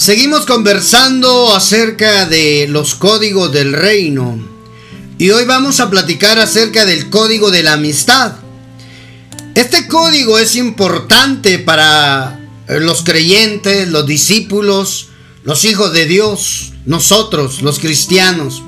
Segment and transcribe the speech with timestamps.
[0.00, 4.38] Seguimos conversando acerca de los códigos del reino
[5.18, 8.32] y hoy vamos a platicar acerca del código de la amistad.
[9.54, 15.08] Este código es importante para los creyentes, los discípulos,
[15.44, 18.62] los hijos de Dios, nosotros, los cristianos.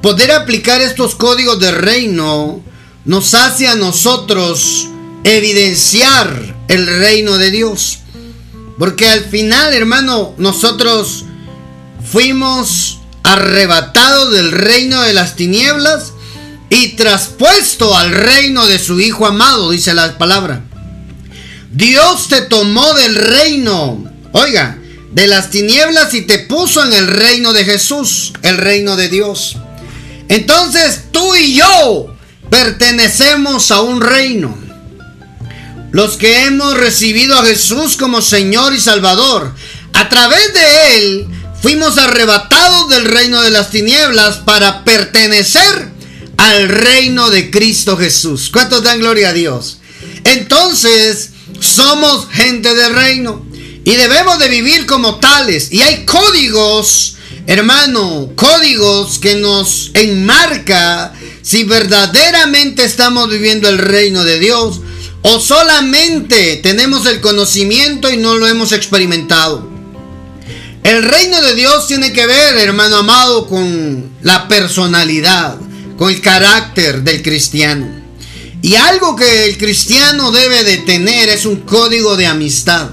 [0.00, 2.62] Poder aplicar estos códigos del reino
[3.04, 4.86] nos hace a nosotros
[5.24, 7.98] evidenciar el reino de Dios.
[8.80, 11.26] Porque al final, hermano, nosotros
[12.10, 16.14] fuimos arrebatados del reino de las tinieblas
[16.70, 20.64] y traspuesto al reino de su Hijo amado, dice la palabra.
[21.70, 24.02] Dios te tomó del reino,
[24.32, 24.78] oiga,
[25.12, 29.58] de las tinieblas y te puso en el reino de Jesús, el reino de Dios.
[30.30, 32.16] Entonces tú y yo
[32.48, 34.69] pertenecemos a un reino.
[35.92, 39.52] Los que hemos recibido a Jesús como Señor y Salvador,
[39.92, 41.28] a través de Él
[41.60, 45.90] fuimos arrebatados del reino de las tinieblas para pertenecer
[46.36, 48.50] al reino de Cristo Jesús.
[48.52, 49.78] ¿Cuántos dan gloria a Dios?
[50.24, 53.44] Entonces, somos gente del reino
[53.84, 55.72] y debemos de vivir como tales.
[55.72, 57.16] Y hay códigos,
[57.46, 64.80] hermano, códigos que nos enmarca si verdaderamente estamos viviendo el reino de Dios
[65.22, 69.68] o solamente tenemos el conocimiento y no lo hemos experimentado.
[70.82, 75.56] El reino de Dios tiene que ver, hermano amado, con la personalidad,
[75.98, 77.86] con el carácter del cristiano.
[78.62, 82.88] Y algo que el cristiano debe de tener es un código de amistad.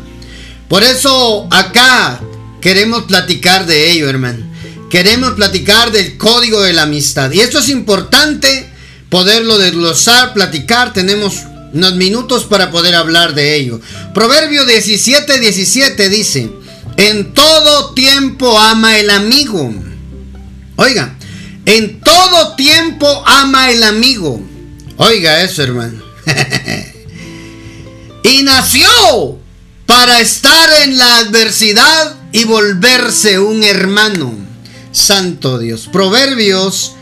[0.67, 2.19] Por eso acá
[2.59, 4.45] queremos platicar de ello, hermano.
[4.89, 7.31] Queremos platicar del código de la amistad.
[7.31, 8.69] Y esto es importante
[9.09, 10.93] poderlo desglosar, platicar.
[10.93, 13.79] Tenemos unos minutos para poder hablar de ello.
[14.13, 16.49] Proverbio 17, 17 dice,
[16.97, 19.73] en todo tiempo ama el amigo.
[20.75, 21.15] Oiga,
[21.65, 24.41] en todo tiempo ama el amigo.
[24.97, 26.01] Oiga eso, hermano.
[28.23, 29.39] y nació
[29.85, 34.33] para estar en la adversidad y volverse un hermano.
[34.91, 35.89] Santo Dios.
[35.91, 36.96] Proverbios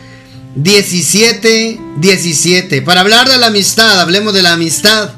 [0.56, 2.82] 17, 17.
[2.82, 5.10] Para hablar de la amistad, hablemos de la amistad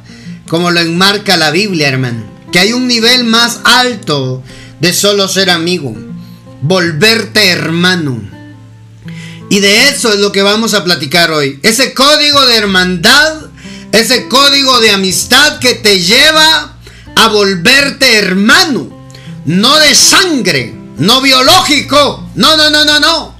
[0.49, 2.25] como lo enmarca la Biblia, hermano.
[2.51, 4.43] Que hay un nivel más alto
[4.81, 5.95] de solo ser amigo.
[6.63, 8.21] Volverte hermano.
[9.49, 11.61] Y de eso es lo que vamos a platicar hoy.
[11.63, 13.35] Ese código de hermandad,
[13.93, 16.79] ese código de amistad que te lleva
[17.15, 19.09] a volverte hermano.
[19.45, 22.29] No de sangre, no biológico.
[22.35, 23.38] No, no, no, no, no.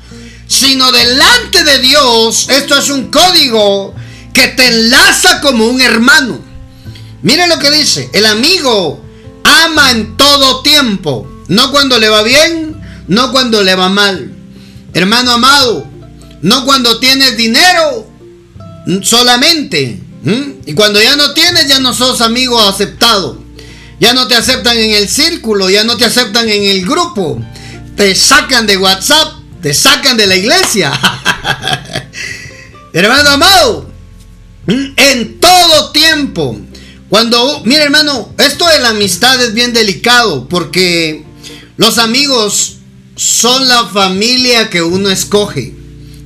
[0.49, 3.95] Sino delante de Dios, esto es un código
[4.33, 6.41] que te enlaza como un hermano.
[7.23, 9.05] Mire lo que dice, el amigo
[9.45, 14.33] ama en todo tiempo, no cuando le va bien, no cuando le va mal.
[14.95, 15.87] Hermano amado,
[16.43, 18.09] no cuando tienes dinero
[19.03, 20.01] solamente.
[20.67, 23.43] Y cuando ya no tienes, ya no sos amigo aceptado.
[24.01, 27.41] Ya no te aceptan en el círculo, ya no te aceptan en el grupo.
[27.97, 30.93] Te sacan de WhatsApp, te sacan de la iglesia.
[32.93, 33.91] hermano amado,
[34.67, 36.59] en todo tiempo.
[37.09, 41.25] Cuando, mire hermano, esto de la amistad es bien delicado porque
[41.77, 42.77] los amigos
[43.17, 45.75] son la familia que uno escoge.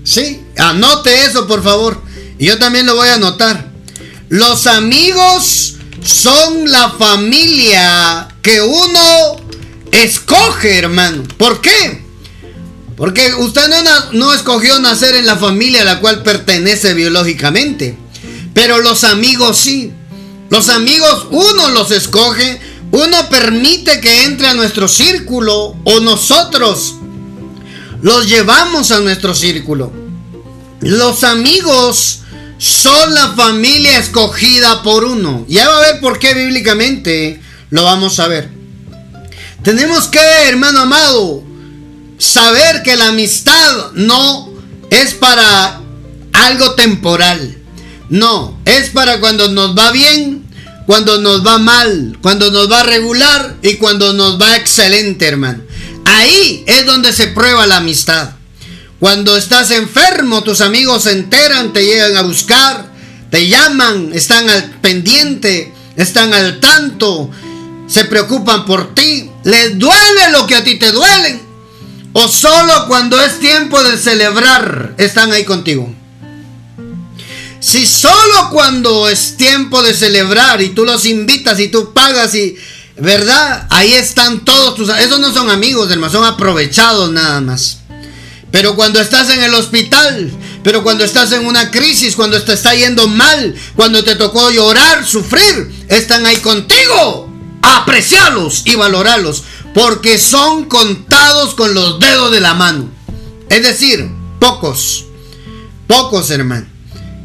[0.05, 0.41] ¿Sí?
[0.59, 2.03] Anote eso, por favor.
[2.39, 3.71] Y yo también lo voy a anotar.
[4.29, 9.37] Los amigos son la familia que uno
[9.93, 11.23] escoge, hermano.
[11.39, 12.02] ¿Por qué?
[13.03, 17.99] Porque usted no, no, escogió nacer en la familia a la cual pertenece biológicamente.
[18.55, 19.93] Pero los amigos sí.
[20.51, 22.61] Los amigos uno los escoge,
[22.93, 26.95] uno permite que entre a nuestro círculo o nosotros
[28.03, 29.93] los llevamos a nuestro círculo.
[30.81, 32.21] Los amigos
[32.59, 35.45] son la familia escogida por uno.
[35.49, 38.49] Ya va a ver por qué bíblicamente lo vamos a ver.
[39.65, 41.43] Tenemos que, hermano amado,
[42.23, 44.49] saber que la amistad no
[44.91, 45.81] es para
[46.33, 47.59] algo temporal.
[48.09, 50.45] No, es para cuando nos va bien,
[50.87, 55.63] cuando nos va mal, cuando nos va regular y cuando nos va excelente, hermano.
[56.05, 58.33] Ahí es donde se prueba la amistad.
[59.01, 62.87] Cuando estás enfermo, tus amigos se enteran, te llegan a buscar,
[63.31, 67.31] te llaman, están al pendiente, están al tanto,
[67.89, 69.29] se preocupan por ti.
[69.43, 71.42] Les duele lo que a ti te duele.
[72.13, 75.93] O solo cuando es tiempo de celebrar están ahí contigo.
[77.61, 82.57] Si solo cuando es tiempo de celebrar y tú los invitas y tú pagas y
[82.97, 83.67] ¿verdad?
[83.71, 84.89] Ahí están todos tus...
[84.91, 87.79] Esos no son amigos, hermano, son aprovechados nada más.
[88.51, 90.31] Pero cuando estás en el hospital,
[90.63, 95.07] pero cuando estás en una crisis, cuando te está yendo mal, cuando te tocó llorar,
[95.07, 97.31] sufrir, están ahí contigo.
[97.63, 99.45] Apreciarlos y valorarlos,
[99.75, 102.89] porque son contados con los dedos de la mano.
[103.49, 105.07] Es decir, pocos,
[105.87, 106.67] pocos hermano.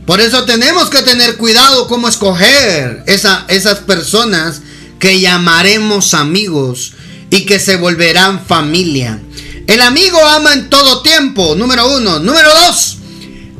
[0.05, 4.61] Por eso tenemos que tener cuidado cómo escoger esa, esas personas
[4.99, 6.93] que llamaremos amigos
[7.29, 9.19] y que se volverán familia.
[9.67, 12.19] El amigo ama en todo tiempo, número uno.
[12.19, 12.97] Número dos,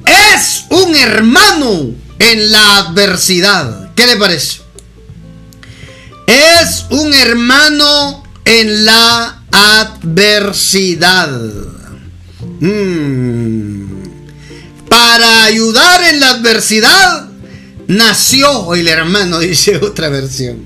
[0.06, 3.94] es un hermano en la adversidad.
[3.94, 4.62] ¿Qué le parece?
[6.28, 11.30] Es un hermano en la adversidad.
[12.62, 13.88] Mm.
[14.88, 17.28] Para ayudar en la adversidad
[17.88, 20.64] nació el hermano, dice otra versión.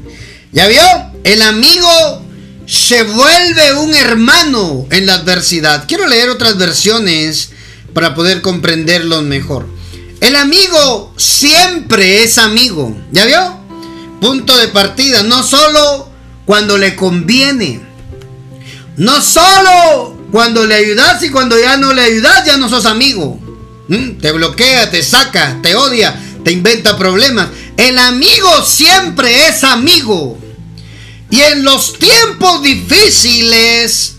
[0.52, 0.82] ¿Ya vio?
[1.24, 2.24] El amigo
[2.68, 5.86] se vuelve un hermano en la adversidad.
[5.88, 7.50] Quiero leer otras versiones
[7.96, 9.66] para poder comprenderlo mejor.
[10.20, 12.96] El amigo siempre es amigo.
[13.12, 13.60] ¿Ya vio?
[14.22, 15.24] Punto de partida.
[15.24, 16.11] No solo
[16.46, 17.80] cuando le conviene.
[18.98, 23.40] No solo cuando le ayudas y cuando ya no le ayudas ya no sos amigo.
[23.88, 24.20] ¿Mm?
[24.20, 27.50] Te bloquea, te saca, te odia, te inventa problemas.
[27.78, 30.40] El amigo siempre es amigo.
[31.30, 34.16] Y en los tiempos difíciles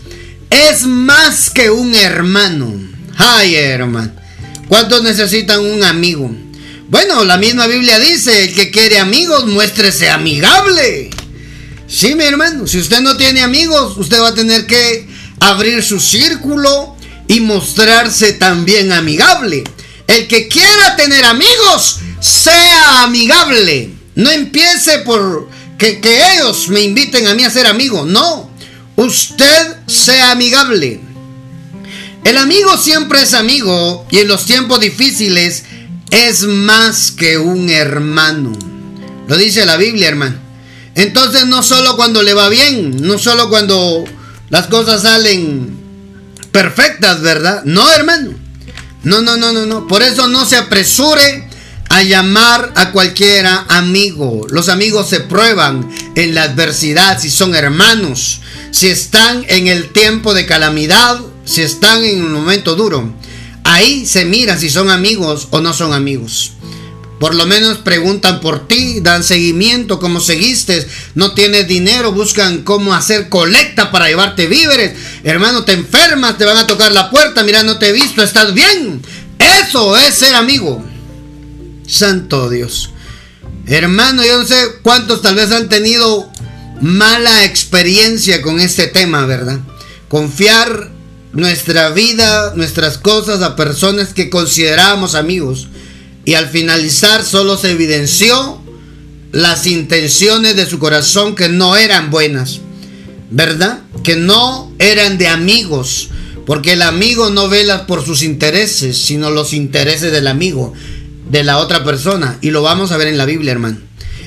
[0.49, 2.73] es más que un hermano.
[3.17, 4.11] Ay, hermano.
[4.67, 6.31] ¿Cuántos necesitan un amigo?
[6.89, 11.09] Bueno, la misma Biblia dice, el que quiere amigos, muéstrese amigable.
[11.93, 15.07] Sí, mi hermano, si usted no tiene amigos, usted va a tener que
[15.39, 16.95] abrir su círculo
[17.27, 19.63] y mostrarse también amigable.
[20.07, 23.91] El que quiera tener amigos, sea amigable.
[24.15, 25.47] No empiece por
[25.77, 26.01] que,
[26.33, 28.05] ellos me inviten a mí a ser amigo.
[28.05, 28.49] No,
[28.95, 30.99] usted sea amigable.
[32.23, 35.65] El amigo siempre es amigo y en los tiempos difíciles
[36.09, 38.51] es más que un hermano.
[39.27, 40.42] Lo dice la Biblia, hermano.
[40.95, 44.05] Entonces no solo cuando le va bien, no solo cuando
[44.49, 45.77] las cosas salen
[46.51, 47.63] perfectas, ¿verdad?
[47.65, 48.31] No, hermano.
[49.03, 49.87] No, no, no, no, no.
[49.87, 51.49] Por eso no se apresure
[51.89, 54.47] a llamar a cualquiera amigo.
[54.49, 58.41] Los amigos se prueban en la adversidad si son hermanos,
[58.71, 63.13] si están en el tiempo de calamidad, si están en un momento duro.
[63.63, 66.53] Ahí se mira si son amigos o no son amigos.
[67.23, 70.85] Por lo menos preguntan por ti, dan seguimiento, cómo seguiste,
[71.15, 74.91] no tienes dinero, buscan cómo hacer colecta para llevarte víveres.
[75.23, 78.53] Hermano, te enfermas, te van a tocar la puerta, mira, no te he visto, estás
[78.53, 79.01] bien.
[79.39, 80.83] Eso es ser amigo.
[81.87, 82.89] Santo Dios.
[83.67, 86.29] Hermano, yo no sé cuántos tal vez han tenido
[86.81, 89.61] mala experiencia con este tema, ¿verdad?
[90.09, 90.91] Confiar
[91.31, 95.69] nuestra vida, nuestras cosas a personas que considerábamos amigos.
[96.25, 98.61] Y al finalizar solo se evidenció
[99.31, 102.61] las intenciones de su corazón que no eran buenas.
[103.31, 103.79] ¿Verdad?
[104.03, 106.09] Que no eran de amigos.
[106.45, 110.73] Porque el amigo no vela por sus intereses, sino los intereses del amigo
[111.29, 112.37] de la otra persona.
[112.41, 113.77] Y lo vamos a ver en la Biblia, hermano.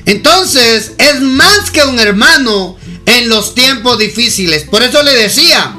[0.05, 4.63] Entonces, es más que un hermano en los tiempos difíciles.
[4.63, 5.75] Por eso le decía,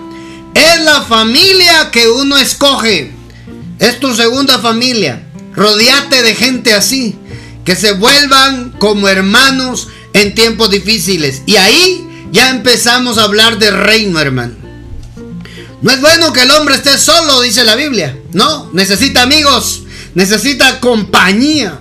[0.54, 3.12] es la familia que uno escoge.
[3.78, 5.27] Es tu segunda familia.
[5.58, 7.16] Rodeate de gente así.
[7.64, 11.42] Que se vuelvan como hermanos en tiempos difíciles.
[11.44, 14.54] Y ahí ya empezamos a hablar de reino, hermano.
[15.82, 18.16] No es bueno que el hombre esté solo, dice la Biblia.
[18.32, 19.82] No, necesita amigos
[20.18, 21.80] necesita compañía.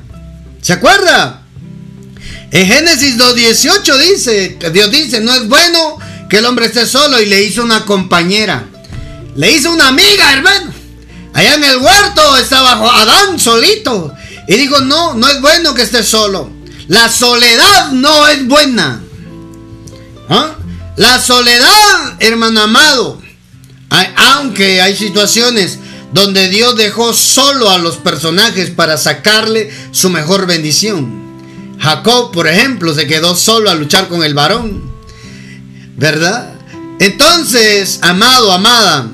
[0.61, 1.41] ¿Se acuerda?
[2.51, 5.97] En Génesis 2.18 dice, Dios dice, no es bueno
[6.29, 8.65] que el hombre esté solo y le hizo una compañera.
[9.35, 10.71] Le hizo una amiga, hermano.
[11.37, 14.11] Allá en el huerto estaba Adán solito.
[14.47, 16.49] Y dijo, no, no es bueno que esté solo.
[16.87, 19.03] La soledad no es buena.
[20.29, 20.55] ¿Ah?
[20.95, 23.21] La soledad, hermano amado.
[24.15, 25.77] aunque hay situaciones
[26.11, 31.77] donde Dios dejó solo a los personajes para sacarle su mejor bendición.
[31.79, 34.91] Jacob, por ejemplo, se quedó solo a luchar con el varón.
[35.97, 36.55] ¿Verdad?
[36.99, 39.11] Entonces, amado, amada,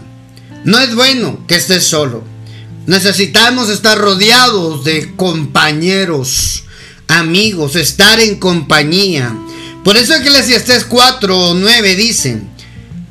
[0.66, 2.24] no es bueno que estés solo.
[2.86, 6.66] Necesitamos estar rodeados de compañeros,
[7.08, 9.34] amigos, estar en compañía.
[9.84, 12.50] Por eso Eclesiastes 4 o 9 dicen,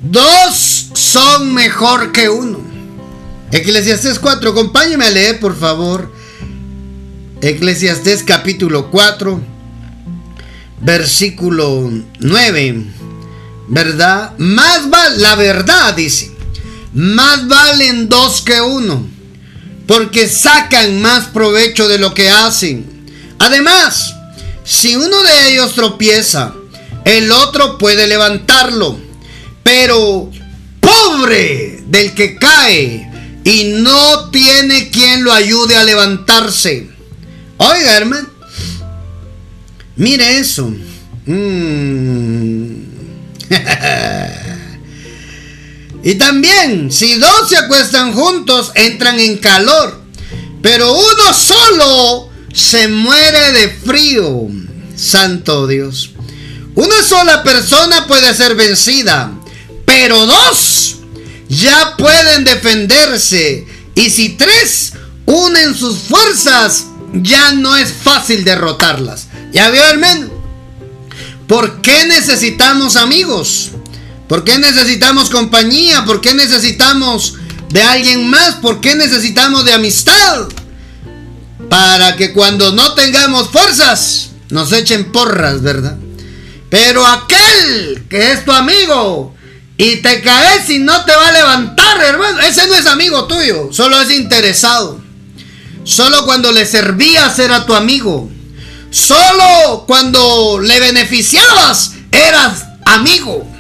[0.02, 2.73] dos son mejor que uno
[3.52, 6.11] Eclesiastés 4, acompáñeme a leer por favor.
[7.42, 9.40] Eclesiastés capítulo 4,
[10.80, 12.85] versículo 9.
[13.68, 14.32] ¿verdad?
[14.38, 16.32] Más vale, la verdad dice,
[16.94, 19.06] más valen dos que uno,
[19.87, 22.87] porque sacan más provecho de lo que hacen.
[23.38, 24.14] Además,
[24.64, 26.54] si uno de ellos tropieza,
[27.04, 28.99] el otro puede levantarlo,
[29.62, 30.30] pero
[30.80, 33.11] pobre del que cae
[33.44, 36.88] y no tiene quien lo ayude a levantarse.
[37.56, 38.28] Oiga, hermano,
[39.96, 40.72] mire eso.
[41.26, 42.82] Mm.
[46.02, 50.00] y también, si dos se acuestan juntos, entran en calor.
[50.61, 54.49] Pero uno solo se muere de frío.
[54.97, 56.11] Santo Dios.
[56.75, 59.32] Una sola persona puede ser vencida,
[59.85, 60.97] pero dos
[61.49, 63.66] ya pueden defenderse.
[63.94, 64.94] Y si tres
[65.26, 69.26] unen sus fuerzas, ya no es fácil derrotarlas.
[69.52, 70.30] ¿Ya vio, hermano?
[71.47, 73.72] ¿Por qué necesitamos amigos?
[74.33, 76.07] ¿Por qué necesitamos compañía?
[76.07, 77.35] ¿Por qué necesitamos
[77.69, 78.55] de alguien más?
[78.62, 80.49] ¿Por qué necesitamos de amistad?
[81.69, 85.99] Para que cuando no tengamos fuerzas, nos echen porras, ¿verdad?
[86.71, 89.35] Pero aquel que es tu amigo
[89.77, 93.69] y te caes y no te va a levantar, hermano, ese no es amigo tuyo,
[93.71, 94.99] solo es interesado.
[95.85, 98.31] Solo cuando le servías era tu amigo.
[98.91, 103.51] Solo cuando le beneficiabas eras amigo.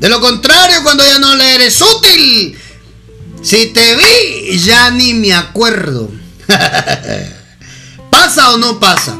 [0.00, 2.58] De lo contrario, cuando ya no le eres útil,
[3.42, 6.10] si te vi, ya ni me acuerdo.
[8.10, 9.16] ¿Pasa o no pasa?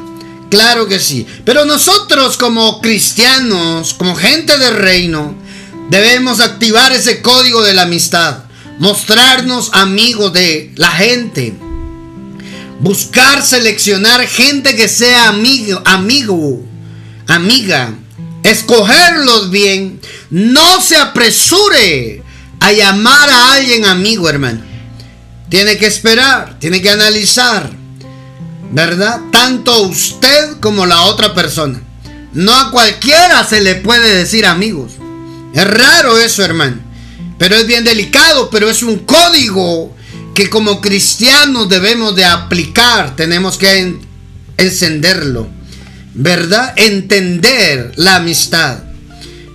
[0.51, 1.27] Claro que sí.
[1.45, 5.35] Pero nosotros como cristianos, como gente del reino,
[5.91, 8.45] debemos activar ese código de la amistad.
[8.79, 11.55] Mostrarnos amigos de la gente
[12.81, 16.65] buscar seleccionar gente que sea amigo, amigo,
[17.27, 17.95] amiga,
[18.51, 20.01] escogerlos bien,
[20.31, 22.23] no se apresure
[22.61, 24.63] a llamar a alguien amigo, hermano.
[25.49, 27.71] Tiene que esperar, tiene que analizar,
[28.73, 29.21] ¿verdad?
[29.31, 31.81] Tanto usted como la otra persona.
[32.33, 34.93] No a cualquiera se le puede decir amigos.
[35.55, 36.77] Es raro eso, hermano.
[37.39, 39.95] Pero es bien delicado, pero es un código
[40.35, 43.97] que como cristianos debemos de aplicar, tenemos que
[44.59, 45.49] encenderlo,
[46.17, 46.73] ¿verdad?
[46.77, 48.79] Entender la amistad.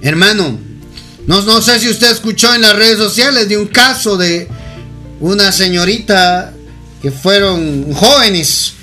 [0.01, 0.59] Hermano,
[1.27, 4.47] no, no sé si usted escuchó en las redes sociales de un caso de
[5.19, 6.53] una señorita
[7.01, 8.73] que fueron jóvenes,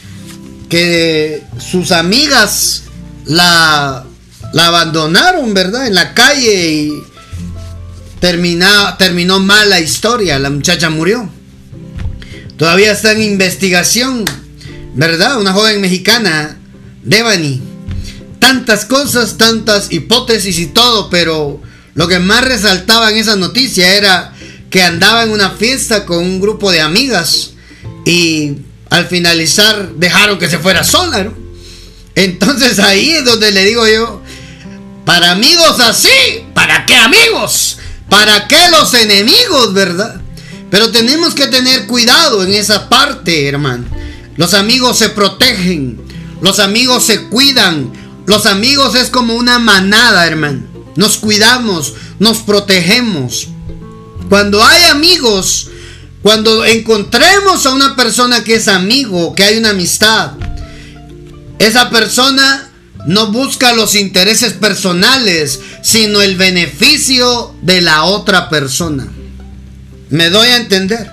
[0.68, 2.82] que sus amigas
[3.26, 4.04] la,
[4.58, 5.86] abandonaron, ¿verdad?
[5.86, 7.02] En la calle y
[8.20, 11.30] terminó, terminó mal la historia, la muchacha murió.
[12.56, 14.24] Todavía está en investigación,
[14.94, 15.40] ¿verdad?
[15.40, 16.57] Una joven mexicana,
[17.02, 17.60] Devani.
[18.38, 21.60] Tantas cosas, tantas hipótesis y todo, pero
[21.94, 24.32] lo que más resaltaba en esa noticia era
[24.70, 27.50] que andaba en una fiesta con un grupo de amigas
[28.04, 28.56] y
[28.90, 31.34] al finalizar dejaron que se fuera sola, ¿no?
[32.14, 34.22] Entonces ahí es donde le digo yo,
[35.04, 37.78] para amigos así, ¿para qué amigos?
[38.08, 40.20] ¿Para qué los enemigos, verdad?
[40.70, 43.84] Pero tenemos que tener cuidado en esa parte, hermano.
[44.36, 46.00] Los amigos se protegen,
[46.40, 47.92] los amigos se cuidan,
[48.26, 50.62] los amigos es como una manada, hermano.
[50.96, 53.48] Nos cuidamos, nos protegemos.
[54.28, 55.70] Cuando hay amigos,
[56.22, 60.32] cuando encontremos a una persona que es amigo, que hay una amistad,
[61.58, 62.70] esa persona
[63.06, 69.08] no busca los intereses personales, sino el beneficio de la otra persona.
[70.10, 71.10] Me doy a entender.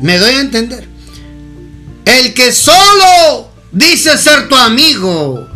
[0.00, 0.88] Me doy a entender.
[2.04, 5.46] El que solo dice ser tu amigo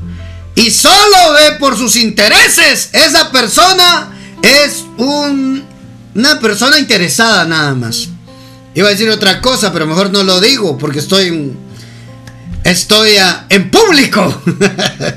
[0.54, 4.10] y solo ve por sus intereses, esa persona
[4.42, 5.64] es un,
[6.14, 8.08] una persona interesada nada más.
[8.74, 11.52] Iba a decir otra cosa, pero mejor no lo digo porque estoy
[12.64, 13.16] estoy
[13.48, 14.42] en público.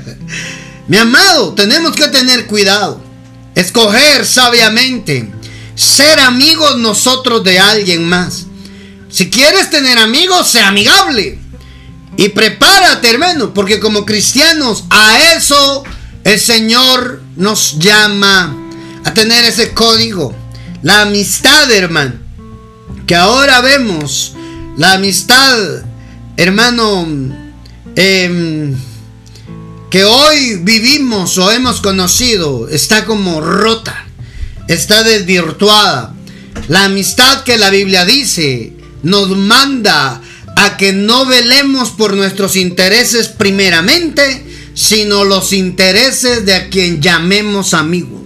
[0.88, 3.02] Mi amado, tenemos que tener cuidado.
[3.54, 5.30] Escoger sabiamente
[5.74, 8.46] ser amigos nosotros de alguien más.
[9.10, 11.41] Si quieres tener amigos, sea amigable.
[12.22, 15.82] Y prepárate, hermano, porque como cristianos a eso
[16.22, 18.56] el Señor nos llama
[19.02, 20.32] a tener ese código.
[20.82, 22.12] La amistad, hermano.
[23.08, 24.36] Que ahora vemos.
[24.76, 25.82] La amistad,
[26.36, 27.08] hermano,
[27.96, 28.72] em,
[29.90, 34.06] que hoy vivimos o hemos conocido, está como rota
[34.68, 36.14] está desvirtuada.
[36.68, 40.20] La amistad que la Biblia dice nos manda
[40.64, 47.74] a que no velemos por nuestros intereses primeramente, sino los intereses de a quien llamemos
[47.74, 48.24] amigo.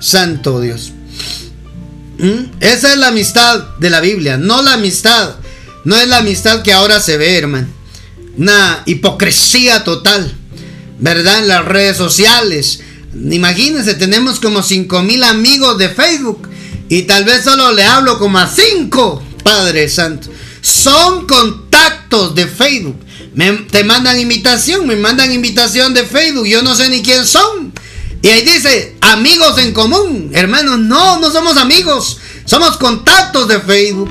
[0.00, 0.92] Santo Dios.
[2.18, 2.50] ¿Mm?
[2.60, 5.36] Esa es la amistad de la Biblia, no la amistad.
[5.84, 7.68] No es la amistad que ahora se ve, hermano.
[8.36, 10.34] Una hipocresía total,
[10.98, 11.38] ¿verdad?
[11.40, 12.80] En las redes sociales.
[13.14, 16.48] Imagínense, tenemos como 5 mil amigos de Facebook
[16.88, 20.28] y tal vez solo le hablo como a 5, Padre Santo.
[20.60, 22.96] Son contactos de Facebook.
[23.34, 26.46] Me, te mandan invitación, me mandan invitación de Facebook.
[26.46, 27.72] Yo no sé ni quién son.
[28.20, 30.30] Y ahí dice, amigos en común.
[30.34, 32.18] Hermanos, no, no somos amigos.
[32.44, 34.10] Somos contactos de Facebook.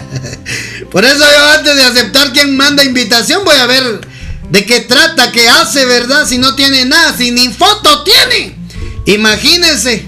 [0.90, 4.00] Por eso yo antes de aceptar quien manda invitación voy a ver
[4.50, 6.26] de qué trata, qué hace, ¿verdad?
[6.26, 8.56] Si no tiene nada, si ni foto tiene.
[9.06, 10.04] Imagínense,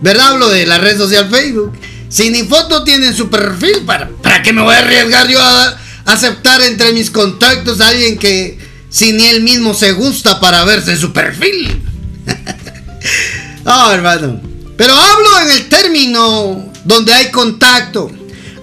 [0.00, 0.28] ¿verdad?
[0.28, 1.72] Hablo de la red social Facebook.
[2.12, 5.40] Si ni foto tiene en su perfil, ¿para, ¿para qué me voy a arriesgar yo
[5.40, 8.58] a aceptar entre mis contactos a alguien que
[8.90, 11.82] si ni él mismo se gusta para verse en su perfil?
[13.64, 14.42] oh, hermano.
[14.76, 18.10] Pero hablo en el término donde hay contacto.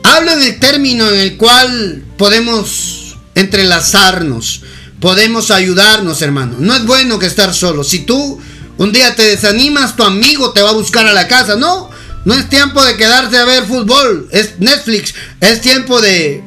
[0.04, 4.62] Hablo en el término en el cual podemos entrelazarnos,
[5.00, 6.58] podemos ayudarnos, hermano.
[6.60, 7.84] No es bueno que estar solo.
[7.84, 8.40] Si tú
[8.78, 11.56] un día te desanimas, tu amigo te va a buscar a la casa.
[11.56, 11.90] No,
[12.26, 15.14] no es tiempo de quedarse a ver fútbol, es Netflix.
[15.40, 16.44] Es tiempo de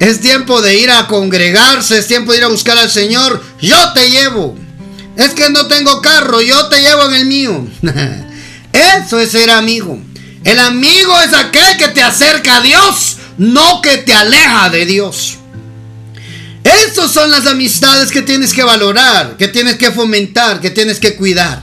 [0.00, 3.42] es tiempo de ir a congregarse, es tiempo de ir a buscar al Señor.
[3.60, 4.56] Yo te llevo.
[5.16, 7.66] Es que no tengo carro, yo te llevo en el mío.
[8.72, 9.98] Eso es ser amigo.
[10.42, 15.38] El amigo es aquel que te acerca a Dios, no que te aleja de Dios.
[16.64, 21.14] Esas son las amistades que tienes que valorar, que tienes que fomentar, que tienes que
[21.14, 21.62] cuidar.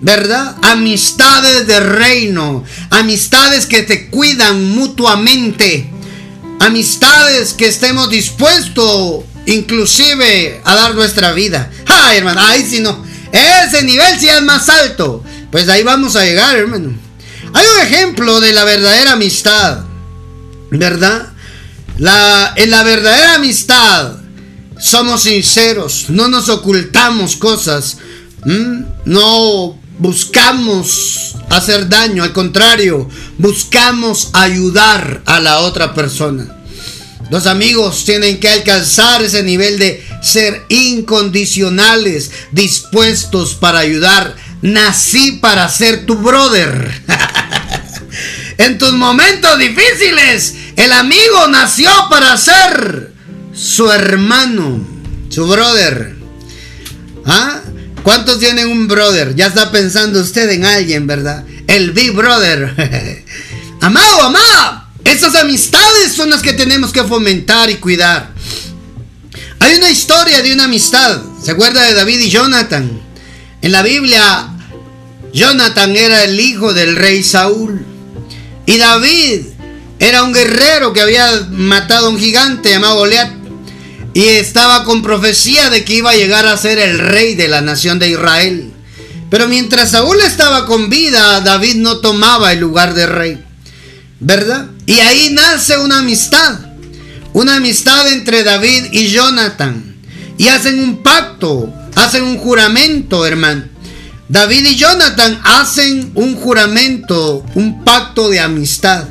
[0.00, 0.56] ¿Verdad?
[0.62, 5.90] Amistades de reino, amistades que te cuidan mutuamente,
[6.60, 11.70] amistades que estemos dispuestos inclusive a dar nuestra vida.
[11.86, 15.24] Ay, hermano, ahí si no, ese nivel sí es más alto.
[15.50, 16.92] Pues ahí vamos a llegar, hermano.
[17.54, 19.84] Hay un ejemplo de la verdadera amistad,
[20.70, 21.32] ¿verdad?
[21.96, 24.18] La, en la verdadera amistad
[24.78, 27.96] somos sinceros, no nos ocultamos cosas,
[29.04, 33.08] no buscamos hacer daño, al contrario,
[33.38, 36.54] buscamos ayudar a la otra persona.
[37.30, 44.34] Los amigos tienen que alcanzar ese nivel de ser incondicionales, dispuestos para ayudar.
[44.62, 46.90] Nací para ser tu brother.
[48.58, 53.12] en tus momentos difíciles, el amigo nació para ser
[53.52, 54.86] su hermano,
[55.28, 56.16] su brother.
[57.26, 57.60] ¿Ah?
[58.08, 59.34] ¿Cuántos tienen un brother?
[59.34, 61.44] Ya está pensando usted en alguien, ¿verdad?
[61.66, 63.22] El Big Brother.
[63.82, 64.88] amado, amada.
[65.04, 68.30] Esas amistades son las que tenemos que fomentar y cuidar.
[69.60, 71.20] Hay una historia de una amistad.
[71.44, 72.98] ¿Se acuerda de David y Jonathan?
[73.60, 74.56] En la Biblia,
[75.34, 77.84] Jonathan era el hijo del rey Saúl.
[78.64, 79.42] Y David
[79.98, 83.37] era un guerrero que había matado a un gigante llamado Goliat.
[84.18, 87.60] Y estaba con profecía de que iba a llegar a ser el rey de la
[87.60, 88.72] nación de Israel.
[89.30, 93.44] Pero mientras Saúl estaba con vida, David no tomaba el lugar de rey.
[94.18, 94.66] ¿verdad?
[94.86, 96.58] Y ahí nace una amistad,
[97.32, 99.94] una amistad entre David y Jonathan.
[100.36, 103.66] Y hacen un pacto, hacen un juramento, hermano.
[104.28, 109.04] David y Jonathan hacen un juramento, un pacto de amistad.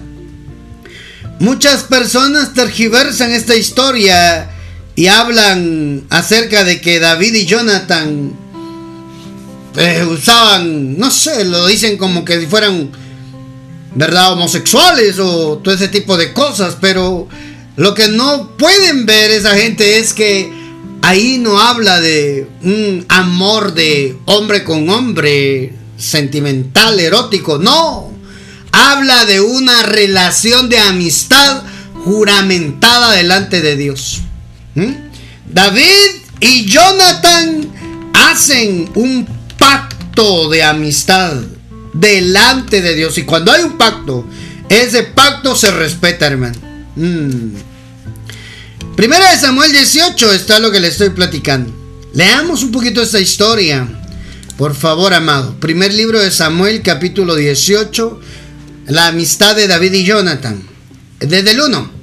[1.40, 4.50] Muchas personas tergiversan esta historia
[4.98, 8.34] y hablan acerca de que David y Jonathan
[9.78, 12.92] eh, usaban, no sé, lo dicen como que si fueran
[13.98, 14.34] ¿verdad?
[14.34, 17.28] Homosexuales o todo ese tipo de cosas, pero
[17.76, 20.52] lo que no pueden ver esa gente es que
[21.02, 28.12] ahí no habla de un amor de hombre con hombre, sentimental, erótico, no.
[28.72, 31.64] Habla de una relación de amistad
[32.04, 34.22] juramentada delante de Dios.
[34.78, 34.94] ¿Mm?
[35.52, 37.68] David y Jonathan
[38.14, 41.34] hacen un pacto de amistad
[41.94, 43.18] delante de Dios.
[43.18, 44.24] Y cuando hay un pacto,
[44.70, 46.56] ese pacto se respeta, hermano.
[46.96, 47.56] Mm.
[48.96, 51.74] Primera de Samuel 18 está lo que le estoy platicando.
[52.14, 53.88] Leamos un poquito esta historia.
[54.58, 55.60] Por favor, amado.
[55.60, 58.20] Primer libro de Samuel, capítulo 18.
[58.88, 60.62] La amistad de David y Jonathan.
[61.20, 61.97] Desde el 1.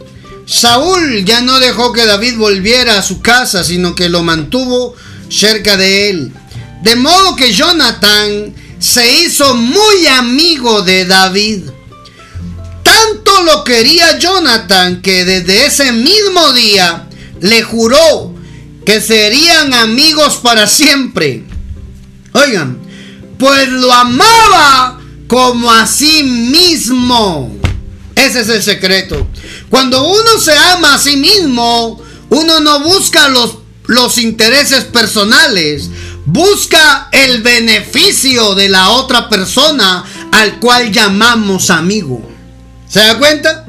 [0.47, 4.95] Saúl ya no dejó que David volviera a su casa, sino que lo mantuvo
[5.29, 6.33] cerca de él.
[6.83, 11.63] De modo que Jonathan se hizo muy amigo de David.
[12.83, 17.09] Tanto lo quería Jonathan que desde ese mismo día
[17.41, 18.35] le juró
[18.85, 21.45] que serían amigos para siempre.
[22.33, 22.79] Oigan,
[23.39, 27.57] pues lo amaba como a sí mismo.
[28.15, 29.27] Ese es el secreto.
[29.75, 33.57] Cuando uno se ama a sí mismo, uno no busca los,
[33.87, 35.91] los intereses personales,
[36.27, 42.23] busca el beneficio de la otra persona al cual llamamos amigo.
[42.89, 43.67] ¿Se da cuenta?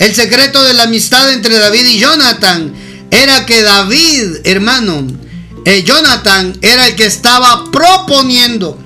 [0.00, 2.74] El secreto de la amistad entre David y Jonathan
[3.12, 5.06] era que David, hermano,
[5.64, 8.76] eh, Jonathan era el que estaba proponiendo,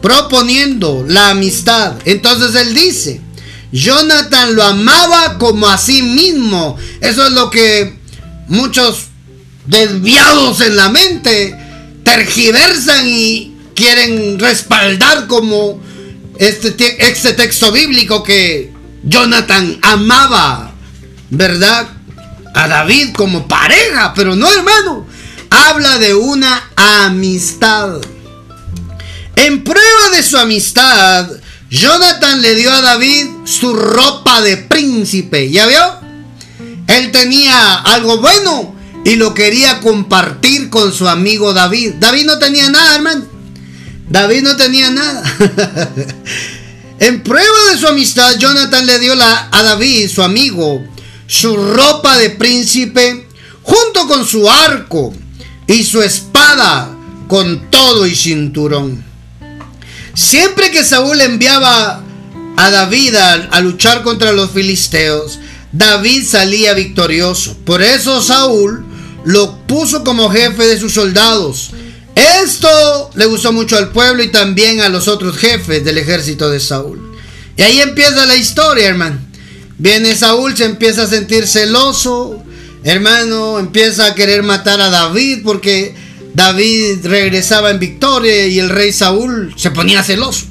[0.00, 1.94] proponiendo la amistad.
[2.04, 3.20] Entonces él dice,
[3.72, 6.76] Jonathan lo amaba como a sí mismo.
[7.00, 7.98] Eso es lo que
[8.48, 9.06] muchos
[9.66, 11.56] desviados en la mente
[12.04, 15.80] tergiversan y quieren respaldar como
[16.38, 16.74] este,
[17.08, 18.72] este texto bíblico que
[19.04, 20.72] Jonathan amaba,
[21.30, 21.88] ¿verdad?
[22.54, 25.06] A David como pareja, pero no hermano.
[25.50, 28.00] Habla de una amistad.
[29.36, 31.28] En prueba de su amistad,
[31.72, 35.50] Jonathan le dio a David su ropa de príncipe.
[35.50, 35.80] ¿Ya vio?
[36.86, 38.74] Él tenía algo bueno
[39.06, 41.94] y lo quería compartir con su amigo David.
[41.98, 43.24] David no tenía nada, hermano.
[44.10, 45.22] David no tenía nada.
[46.98, 50.84] en prueba de su amistad, Jonathan le dio a David, su amigo,
[51.26, 53.26] su ropa de príncipe
[53.62, 55.14] junto con su arco
[55.66, 56.94] y su espada
[57.28, 59.11] con todo y cinturón.
[60.14, 62.02] Siempre que Saúl enviaba
[62.56, 65.38] a David a, luchar contra los filisteos,
[65.72, 67.56] David salía victorioso.
[67.64, 68.84] Por eso Saúl
[69.24, 71.70] lo puso como jefe de sus soldados.
[72.14, 76.60] Esto le gustó mucho al pueblo y también a los otros jefes del ejército de
[76.60, 77.16] Saúl.
[77.56, 79.18] Y ahí empieza la historia, hermano.
[79.78, 82.42] Viene Saúl, se empieza a sentir celoso,
[82.84, 85.94] hermano, empieza a querer matar a David porque
[86.34, 90.46] David regresaba en victoria y el rey Saúl se ponía celoso.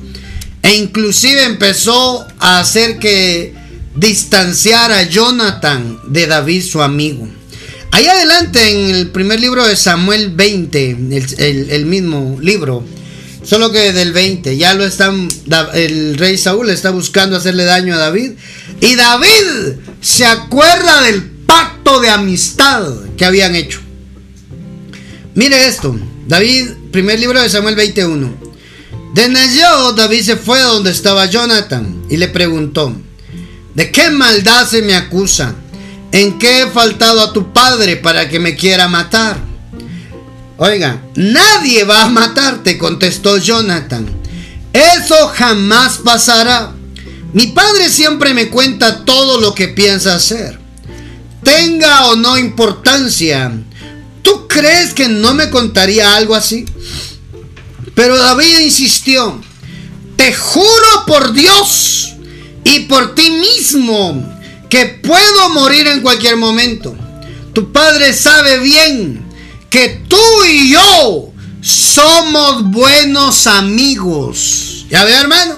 [0.62, 3.54] E inclusive empezó a hacer que
[3.96, 7.28] distanciara a Jonathan de David, su amigo.
[7.92, 10.98] Ahí adelante en el primer libro de Samuel 20,
[11.40, 12.86] el, mismo libro,
[13.44, 15.28] solo que del 20, ya lo están,
[15.74, 18.32] el rey Saúl está buscando hacerle daño a David.
[18.80, 23.82] Y David se acuerda del pacto de amistad que habían hecho.
[25.34, 25.96] Mire esto,
[26.28, 28.34] David, primer libro de Samuel 21.
[29.14, 32.94] De Nayot, David se fue a donde estaba Jonathan y le preguntó,
[33.74, 35.56] ¿de qué maldad se me acusa?
[36.12, 39.38] ¿En qué he faltado a tu padre para que me quiera matar?
[40.58, 44.06] Oiga, nadie va a matarte, contestó Jonathan.
[44.74, 46.74] Eso jamás pasará.
[47.32, 50.60] Mi padre siempre me cuenta todo lo que piensa hacer.
[51.42, 53.71] Tenga o no importancia, ¿Tú
[54.54, 56.66] crees que no me contaría algo así?
[57.96, 59.42] Pero David insistió,
[60.16, 62.14] te juro por Dios
[62.64, 64.24] y por ti mismo
[64.70, 66.96] que puedo morir en cualquier momento.
[67.54, 69.26] Tu padre sabe bien
[69.70, 74.86] que tú y yo somos buenos amigos.
[74.90, 75.56] ¿Ya ve, hermano?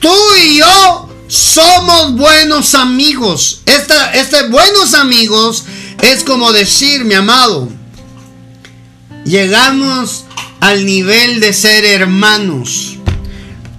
[0.00, 3.62] Tú y yo somos buenos amigos.
[3.66, 5.64] Esta, este buenos amigos
[6.02, 7.70] es como decir, mi amado,
[9.24, 10.24] llegamos
[10.60, 12.98] al nivel de ser hermanos.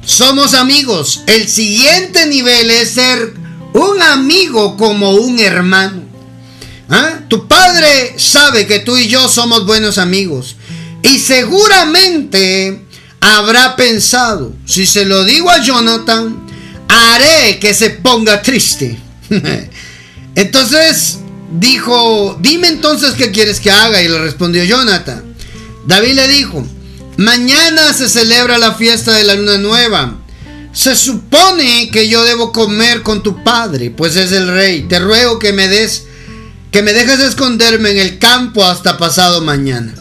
[0.06, 1.24] Somos amigos.
[1.28, 3.34] El siguiente nivel es ser
[3.74, 6.02] un amigo como un hermano.
[6.90, 7.20] ¿Ah?
[7.28, 10.56] Tu padre sabe que tú y yo somos buenos amigos.
[11.02, 12.86] Y seguramente
[13.20, 16.46] habrá pensado, si se lo digo a Jonathan,
[16.88, 18.98] haré que se ponga triste.
[20.36, 21.20] Entonces,
[21.54, 24.02] dijo, dime entonces qué quieres que haga.
[24.02, 25.24] Y le respondió Jonathan.
[25.86, 26.66] David le dijo,
[27.18, 30.20] mañana se celebra la fiesta de la luna nueva.
[30.74, 34.84] Se supone que yo debo comer con tu padre, pues es el rey.
[34.84, 36.06] Te ruego que me des,
[36.72, 39.94] que me dejes esconderme en el campo hasta pasado mañana.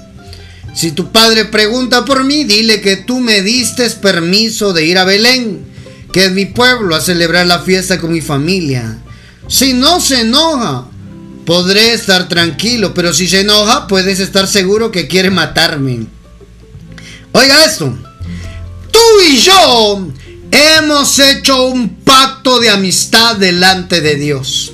[0.75, 5.05] Si tu padre pregunta por mí, dile que tú me diste permiso de ir a
[5.05, 5.67] Belén,
[6.11, 8.99] que es mi pueblo, a celebrar la fiesta con mi familia.
[9.49, 10.87] Si no se enoja,
[11.45, 16.07] podré estar tranquilo, pero si se enoja, puedes estar seguro que quiere matarme.
[17.33, 17.97] Oiga esto,
[18.91, 20.09] tú y yo
[20.51, 24.73] hemos hecho un pacto de amistad delante de Dios.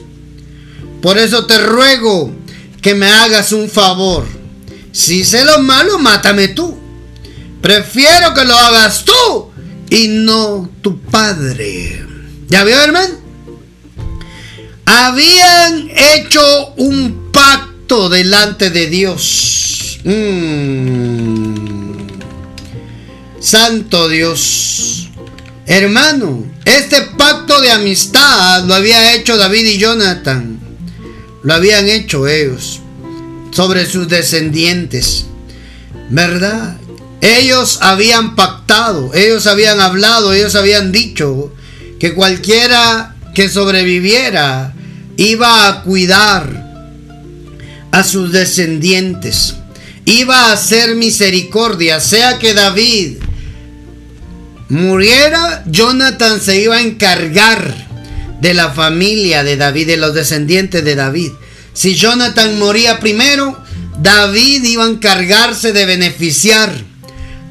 [1.00, 2.32] Por eso te ruego
[2.82, 4.26] que me hagas un favor.
[4.92, 6.76] Si sé lo malo, mátame tú.
[7.62, 9.50] Prefiero que lo hagas tú
[9.90, 12.04] y no tu padre.
[12.48, 13.27] ¿Ya vio, hermano?
[14.88, 20.00] Habían hecho un pacto delante de Dios.
[20.04, 22.08] Mm.
[23.38, 25.10] Santo Dios.
[25.66, 30.58] Hermano, este pacto de amistad lo había hecho David y Jonathan.
[31.42, 32.80] Lo habían hecho ellos
[33.50, 35.26] sobre sus descendientes.
[36.08, 36.78] ¿Verdad?
[37.20, 41.52] Ellos habían pactado, ellos habían hablado, ellos habían dicho
[42.00, 44.74] que cualquiera que sobreviviera
[45.16, 46.68] iba a cuidar
[47.90, 49.54] a sus descendientes,
[50.04, 53.18] iba a hacer misericordia, sea que David
[54.68, 57.88] muriera, Jonathan se iba a encargar
[58.40, 61.32] de la familia de David, de los descendientes de David.
[61.72, 63.56] Si Jonathan moría primero,
[64.00, 66.72] David iba a encargarse de beneficiar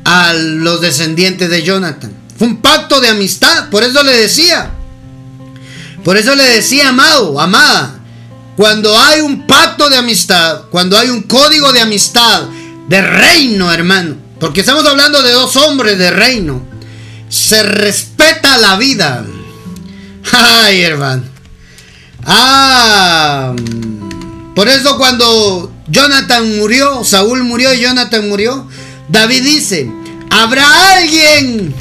[0.06, 2.12] a los descendientes de Jonathan.
[2.38, 4.72] Fue un pacto de amistad, por eso le decía.
[6.08, 8.00] Por eso le decía, amado, amada,
[8.56, 12.44] cuando hay un pacto de amistad, cuando hay un código de amistad,
[12.88, 16.66] de reino, hermano, porque estamos hablando de dos hombres de reino,
[17.28, 19.26] se respeta la vida.
[20.32, 21.24] Ay, hermano.
[22.24, 23.54] Ah,
[24.56, 28.66] por eso cuando Jonathan murió, Saúl murió y Jonathan murió,
[29.10, 29.92] David dice,
[30.30, 31.76] ¿habrá alguien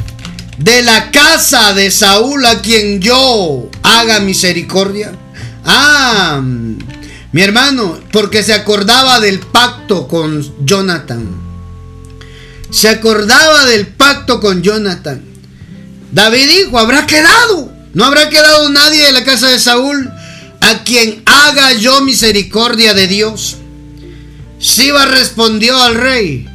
[0.59, 5.12] de la casa de Saúl a quien yo haga misericordia?
[5.64, 6.40] Ah,
[7.33, 11.27] mi hermano, porque se acordaba del pacto con Jonathan.
[12.71, 15.23] Se acordaba del pacto con Jonathan.
[16.12, 17.73] David dijo, habrá quedado.
[17.95, 20.11] No habrá quedado nadie de la casa de Saúl
[20.61, 23.57] a quien haga yo misericordia de Dios.
[24.59, 26.49] Siba respondió al rey,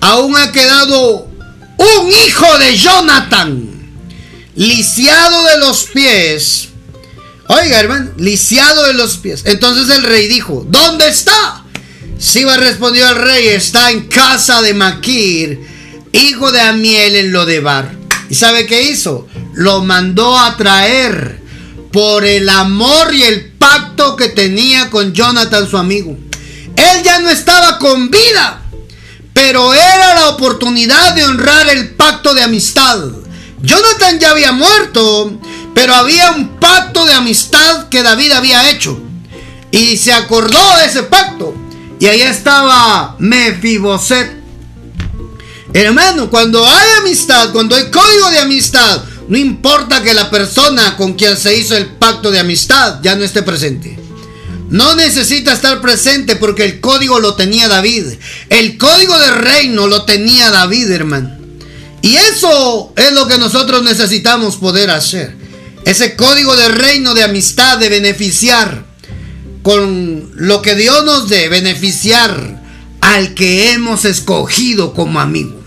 [0.00, 1.28] aún ha quedado
[1.76, 3.68] un hijo de Jonathan,
[4.54, 6.68] lisiado de los pies.
[7.48, 9.42] Oiga, hermano, lisiado de los pies.
[9.44, 11.64] Entonces el rey dijo, ¿dónde está?
[12.18, 15.60] Siba respondió al rey, está en casa de Maquir,
[16.12, 17.92] hijo de Amiel en Lodebar.
[18.30, 19.28] ¿Y sabe qué hizo?
[19.52, 21.40] Lo mandó a traer
[21.92, 26.16] por el amor y el pacto que tenía con Jonathan, su amigo.
[26.76, 28.62] Él ya no estaba con vida,
[29.34, 33.00] pero era la oportunidad de honrar el pacto de amistad.
[33.60, 35.38] Jonathan ya había muerto,
[35.74, 38.98] pero había un pacto de amistad que David había hecho.
[39.70, 41.54] Y se acordó de ese pacto.
[41.98, 44.44] Y ahí estaba Mefiboset.
[45.72, 51.14] Hermano, cuando hay amistad, cuando hay código de amistad, no importa que la persona con
[51.14, 53.98] quien se hizo el pacto de amistad ya no esté presente.
[54.70, 58.06] No necesita estar presente porque el código lo tenía David.
[58.48, 61.36] El código de reino lo tenía David, hermano.
[62.02, 65.34] Y eso es lo que nosotros necesitamos poder hacer.
[65.84, 68.84] Ese código de reino, de amistad, de beneficiar
[69.62, 72.62] con lo que Dios nos dé, beneficiar
[73.00, 75.62] al que hemos escogido como amigo.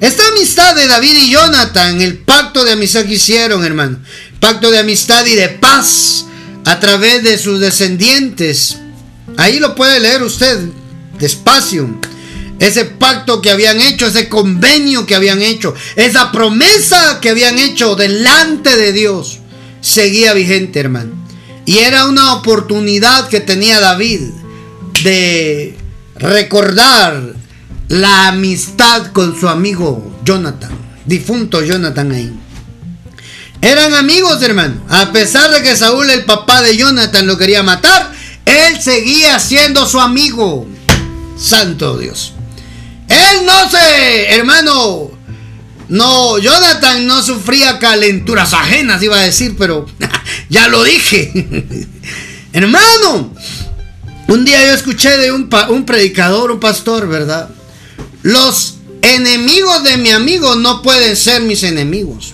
[0.00, 3.98] Esta amistad de David y Jonathan, el pacto de amistad que hicieron, hermano,
[4.40, 6.26] pacto de amistad y de paz
[6.64, 8.78] a través de sus descendientes.
[9.36, 10.68] Ahí lo puede leer usted
[11.18, 11.88] despacio.
[12.58, 17.96] Ese pacto que habían hecho, ese convenio que habían hecho, esa promesa que habían hecho
[17.96, 19.40] delante de Dios,
[19.80, 21.12] seguía vigente, hermano.
[21.66, 24.20] Y era una oportunidad que tenía David
[25.02, 25.76] de
[26.16, 27.34] recordar
[27.88, 30.70] la amistad con su amigo Jonathan,
[31.04, 32.32] difunto Jonathan ahí.
[33.64, 34.74] Eran amigos, hermano.
[34.90, 38.12] A pesar de que Saúl, el papá de Jonathan, lo quería matar,
[38.44, 40.66] él seguía siendo su amigo.
[41.38, 42.34] Santo Dios.
[43.08, 45.10] Él no se, hermano,
[45.88, 49.86] no, Jonathan no sufría calenturas ajenas, iba a decir, pero
[50.50, 51.32] ya lo dije.
[52.52, 53.32] hermano,
[54.28, 57.48] un día yo escuché de un, un predicador, un pastor, ¿verdad?
[58.22, 62.33] Los enemigos de mi amigo no pueden ser mis enemigos.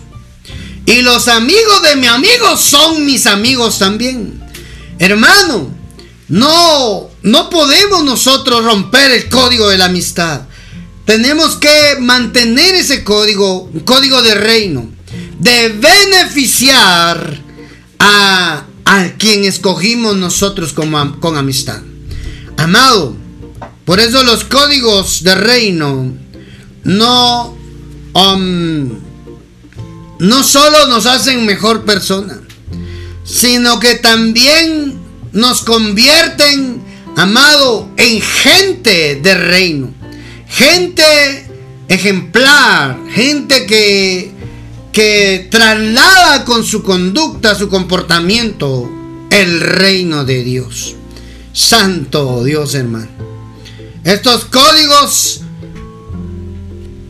[0.90, 4.42] Y los amigos de mi amigo son mis amigos también.
[4.98, 5.72] Hermano,
[6.28, 10.42] no, no podemos nosotros romper el código de la amistad.
[11.04, 14.90] Tenemos que mantener ese código, un código de reino,
[15.38, 17.40] de beneficiar
[18.00, 21.82] a, a quien escogimos nosotros como, con amistad.
[22.56, 23.14] Amado,
[23.84, 26.12] por eso los códigos de reino
[26.82, 27.56] no,
[28.12, 29.09] um,
[30.20, 32.40] no solo nos hacen mejor persona,
[33.24, 35.00] sino que también
[35.32, 36.82] nos convierten,
[37.16, 39.94] amado, en gente de reino.
[40.46, 41.48] Gente
[41.88, 44.30] ejemplar, gente que,
[44.92, 48.90] que traslada con su conducta, su comportamiento,
[49.30, 50.96] el reino de Dios.
[51.52, 53.08] Santo Dios, hermano.
[54.04, 55.40] Estos códigos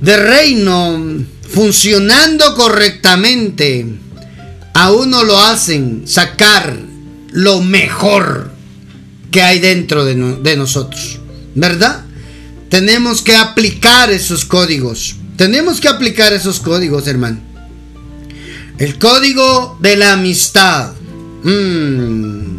[0.01, 3.87] de reino funcionando correctamente,
[4.75, 6.79] a uno lo hacen sacar
[7.33, 8.51] lo mejor
[9.31, 11.19] que hay dentro de, nosotros,
[11.55, 12.05] ¿verdad?
[12.69, 15.17] Tenemos que aplicar esos códigos.
[15.37, 17.41] Tenemos que aplicar esos códigos, hermano.
[18.79, 20.93] El código de la amistad.
[21.43, 22.59] Mm.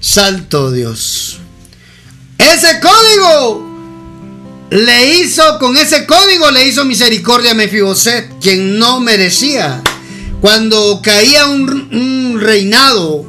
[0.00, 1.38] salto Dios.
[2.38, 3.69] Ese código
[4.70, 9.82] le hizo, con ese código le hizo misericordia a Mefiboset, quien no merecía.
[10.40, 13.26] Cuando caía un, reinado,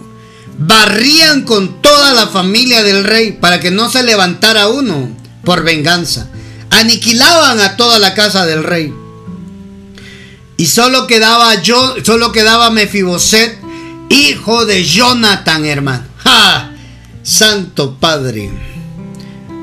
[0.59, 5.09] barrían con toda la familia del rey para que no se levantara uno
[5.43, 6.29] por venganza.
[6.69, 8.93] Aniquilaban a toda la casa del rey.
[10.57, 13.57] Y solo quedaba yo, solo quedaba Mefiboset,
[14.09, 16.03] hijo de Jonathan, hermano.
[16.17, 16.71] ¡Ja!
[17.23, 18.51] Santo Padre.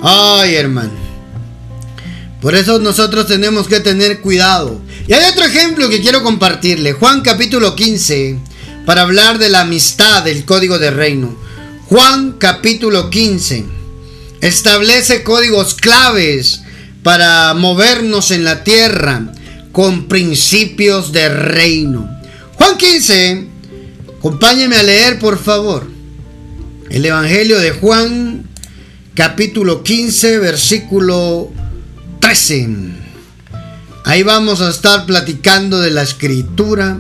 [0.02, 1.07] Ay, hermano.
[2.40, 4.80] Por eso nosotros tenemos que tener cuidado.
[5.06, 6.92] Y hay otro ejemplo que quiero compartirle.
[6.92, 8.38] Juan capítulo 15,
[8.86, 11.36] para hablar de la amistad del código de reino.
[11.88, 13.64] Juan capítulo 15
[14.40, 16.60] establece códigos claves
[17.02, 19.32] para movernos en la tierra
[19.72, 22.08] con principios de reino.
[22.54, 23.46] Juan 15,
[24.18, 25.98] acompáñeme a leer por favor
[26.90, 28.48] el Evangelio de Juan,
[29.14, 31.50] capítulo 15, versículo
[32.20, 32.68] 13.
[34.04, 36.98] Ahí vamos a estar platicando de la escritura,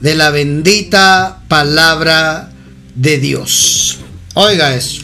[0.00, 2.52] de la bendita palabra
[2.94, 3.98] de Dios.
[4.34, 5.02] Oiga eso.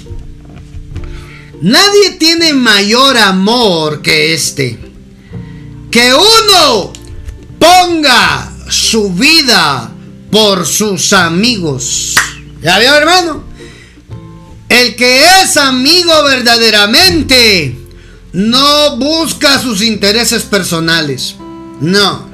[1.60, 4.78] Nadie tiene mayor amor que este
[5.90, 6.92] que uno
[7.58, 9.90] ponga su vida
[10.30, 12.16] por sus amigos.
[12.60, 13.44] ¿Ya vio, hermano?
[14.68, 17.83] El que es amigo verdaderamente
[18.34, 21.36] no busca sus intereses personales.
[21.80, 22.28] No.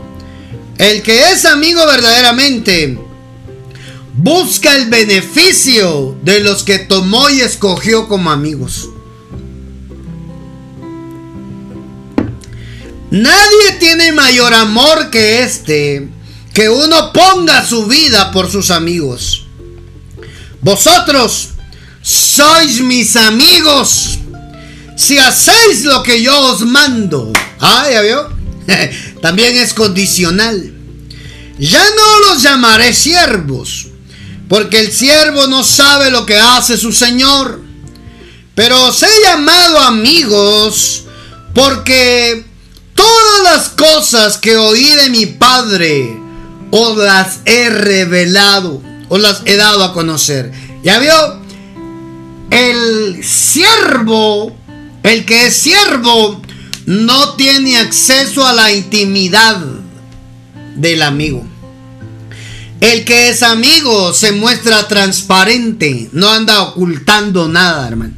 [0.78, 2.98] El que es amigo verdaderamente
[4.14, 8.88] busca el beneficio de los que tomó y escogió como amigos.
[13.10, 16.08] Nadie tiene mayor amor que este,
[16.54, 19.46] que uno ponga su vida por sus amigos.
[20.62, 21.50] Vosotros
[22.00, 24.19] sois mis amigos
[25.00, 27.32] si hacéis lo que yo os mando.
[27.60, 28.28] Ah, ya vio.
[29.22, 30.74] También es condicional.
[31.58, 33.88] Ya no los llamaré siervos,
[34.48, 37.62] porque el siervo no sabe lo que hace su señor.
[38.54, 41.04] Pero os he llamado amigos,
[41.54, 42.50] porque
[43.00, 46.20] Todas las cosas que oí de mi Padre,
[46.70, 50.52] os las he revelado, os las he dado a conocer.
[50.82, 51.40] ¿Ya vio?
[52.50, 54.54] El siervo,
[55.02, 56.40] el que es siervo,
[56.86, 59.58] no tiene acceso a la intimidad
[60.76, 61.44] del amigo.
[62.80, 68.14] El que es amigo se muestra transparente, no anda ocultando nada, hermano.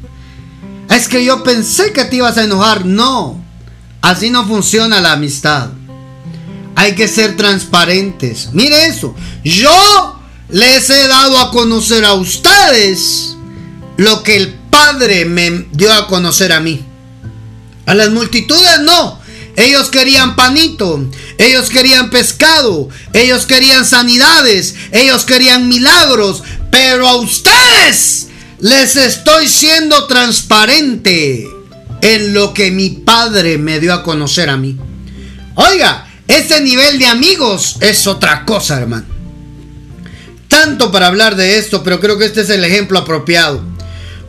[0.89, 2.85] Es que yo pensé que te ibas a enojar.
[2.85, 3.43] No,
[4.03, 5.71] Así no funciona la amistad.
[6.75, 8.49] Hay que ser transparentes.
[8.53, 9.15] Mire eso.
[9.45, 13.37] Yo les he dado a conocer a ustedes
[13.97, 16.83] lo que el Padre me dio a conocer a mí.
[17.85, 19.21] A las multitudes no.
[19.55, 21.05] Ellos querían panito,
[21.37, 28.29] ellos querían pescado, ellos querían sanidades, ellos querían milagros, pero a ustedes
[28.61, 31.47] les estoy siendo transparente
[32.01, 34.79] en lo que mi padre me dio a conocer a mí.
[35.57, 39.05] Oiga, ese nivel de amigos es otra cosa, hermano.
[40.49, 43.72] Tanto para hablar de esto, pero creo que este es el ejemplo apropiado.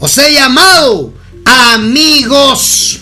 [0.03, 1.13] Os he llamado
[1.45, 2.99] amigos,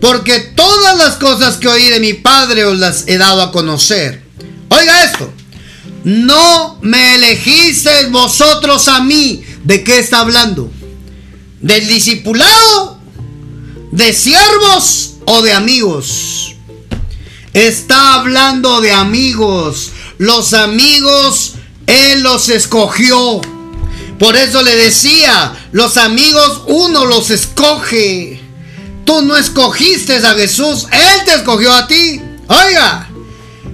[0.00, 4.20] porque todas las cosas que oí de mi padre os las he dado a conocer.
[4.68, 5.32] Oiga esto,
[6.02, 9.44] no me elegisteis vosotros a mí.
[9.62, 10.72] ¿De qué está hablando?
[11.60, 12.98] ¿Del discipulado
[13.92, 16.56] ¿De siervos o de amigos?
[17.52, 19.92] Está hablando de amigos.
[20.18, 21.52] Los amigos
[21.86, 23.40] Él los escogió.
[24.18, 28.40] Por eso le decía, los amigos uno los escoge.
[29.04, 32.20] Tú no escogiste a Jesús, Él te escogió a ti.
[32.48, 33.10] Oiga,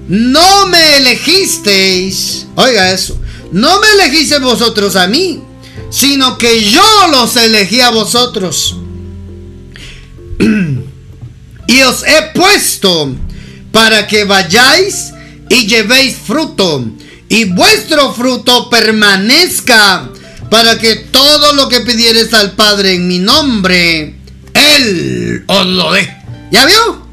[0.09, 2.47] no me elegisteis.
[2.57, 3.17] Oiga eso.
[3.53, 5.43] No me elegisteis vosotros a mí,
[5.91, 8.77] sino que yo los elegí a vosotros
[11.67, 13.15] y os he puesto
[13.73, 15.13] para que vayáis
[15.49, 16.85] y llevéis fruto,
[17.29, 20.09] y vuestro fruto permanezca,
[20.51, 24.17] para que todo lo que pidieres al Padre en mi nombre,
[24.53, 26.17] Él os lo dé.
[26.51, 27.07] ¿Ya vio?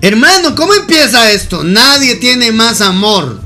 [0.00, 1.62] Hermano, ¿cómo empieza esto?
[1.62, 3.40] Nadie tiene más amor.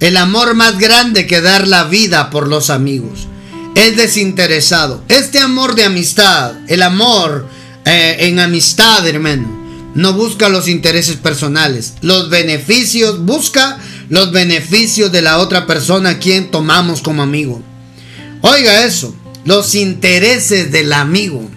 [0.00, 3.28] El amor más grande que dar la vida por los amigos.
[3.74, 5.02] Es desinteresado.
[5.08, 7.48] Este amor de amistad, el amor
[7.84, 11.94] eh, en amistad, hermano, no busca los intereses personales.
[12.00, 13.78] Los beneficios, busca
[14.14, 17.60] los beneficios de la otra persona a quien tomamos como amigo.
[18.42, 19.12] Oiga eso,
[19.44, 21.50] los intereses del amigo.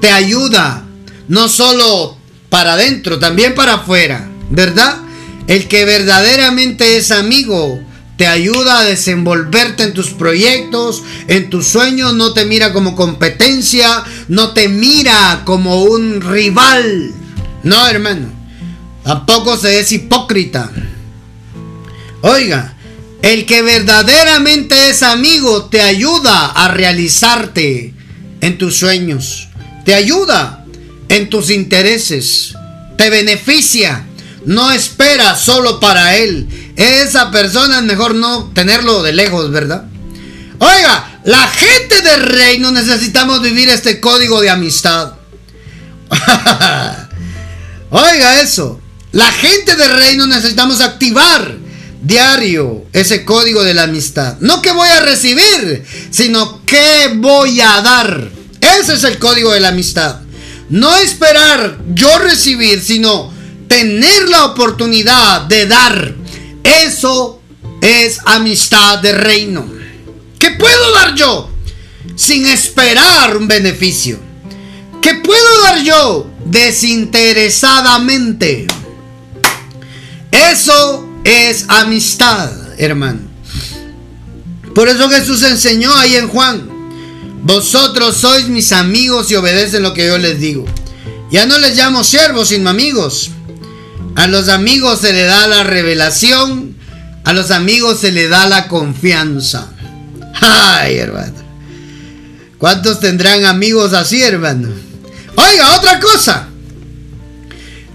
[0.00, 0.84] Te ayuda
[1.26, 2.16] no solo
[2.48, 4.98] para adentro, también para afuera, ¿verdad?
[5.48, 7.80] El que verdaderamente es amigo
[8.16, 14.04] te ayuda a desenvolverte en tus proyectos, en tus sueños, no te mira como competencia,
[14.28, 17.12] no te mira como un rival.
[17.64, 18.28] No, hermano.
[19.02, 20.70] Tampoco se es hipócrita.
[22.22, 22.76] Oiga,
[23.22, 27.94] el que verdaderamente es amigo te ayuda a realizarte
[28.40, 29.48] en tus sueños.
[29.84, 30.64] Te ayuda
[31.08, 32.54] en tus intereses.
[32.96, 34.06] Te beneficia
[34.44, 36.48] no espera solo para él.
[36.76, 39.84] Esa persona es mejor no tenerlo de lejos, ¿verdad?
[40.58, 45.14] Oiga, la gente del reino necesitamos vivir este código de amistad.
[47.90, 48.80] Oiga eso.
[49.12, 51.56] La gente del reino necesitamos activar
[52.02, 54.38] diario ese código de la amistad.
[54.40, 58.30] No que voy a recibir, sino que voy a dar.
[58.60, 60.22] Ese es el código de la amistad.
[60.68, 63.32] No esperar yo recibir, sino
[63.68, 66.14] tener la oportunidad de dar.
[66.62, 67.40] Eso
[67.80, 69.64] es amistad de reino.
[70.38, 71.50] ¿Qué puedo dar yo
[72.16, 74.18] sin esperar un beneficio?
[75.02, 78.66] ¿Qué puedo dar yo desinteresadamente?
[80.30, 83.20] Eso es amistad, hermano.
[84.74, 86.68] Por eso Jesús enseñó ahí en Juan,
[87.42, 90.64] vosotros sois mis amigos y obedecen lo que yo les digo.
[91.30, 93.30] Ya no les llamo siervos, sino amigos
[94.20, 96.76] a los amigos se le da la revelación,
[97.24, 99.70] a los amigos se le da la confianza.
[100.40, 101.40] Ay, hermano.
[102.58, 104.68] ¿Cuántos tendrán amigos así, hermano?
[105.36, 106.48] Oiga, otra cosa.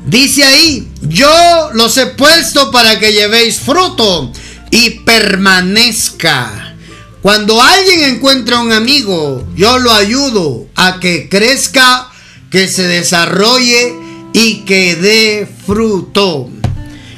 [0.05, 4.31] Dice ahí, yo los he puesto para que llevéis fruto
[4.69, 6.75] y permanezca.
[7.23, 12.11] Cuando alguien encuentra un amigo, yo lo ayudo a que crezca,
[12.51, 13.95] que se desarrolle
[14.31, 16.49] y que dé fruto.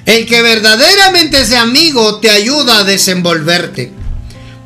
[0.06, 3.92] El que verdaderamente es amigo te ayuda a desenvolverte.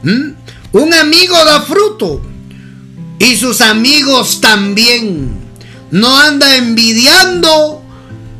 [0.03, 0.33] ¿Mm?
[0.73, 2.21] Un amigo da fruto
[3.17, 5.39] y sus amigos también.
[5.89, 7.80] No anda envidiando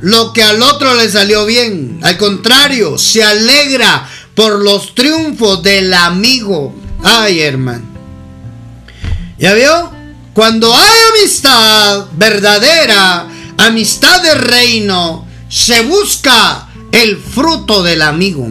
[0.01, 1.99] lo que al otro le salió bien.
[2.03, 6.75] Al contrario, se alegra por los triunfos del amigo.
[7.03, 7.85] Ay, hermano.
[9.37, 9.91] ¿Ya vio?
[10.33, 13.27] Cuando hay amistad verdadera,
[13.57, 18.47] amistad de reino, se busca el fruto del amigo.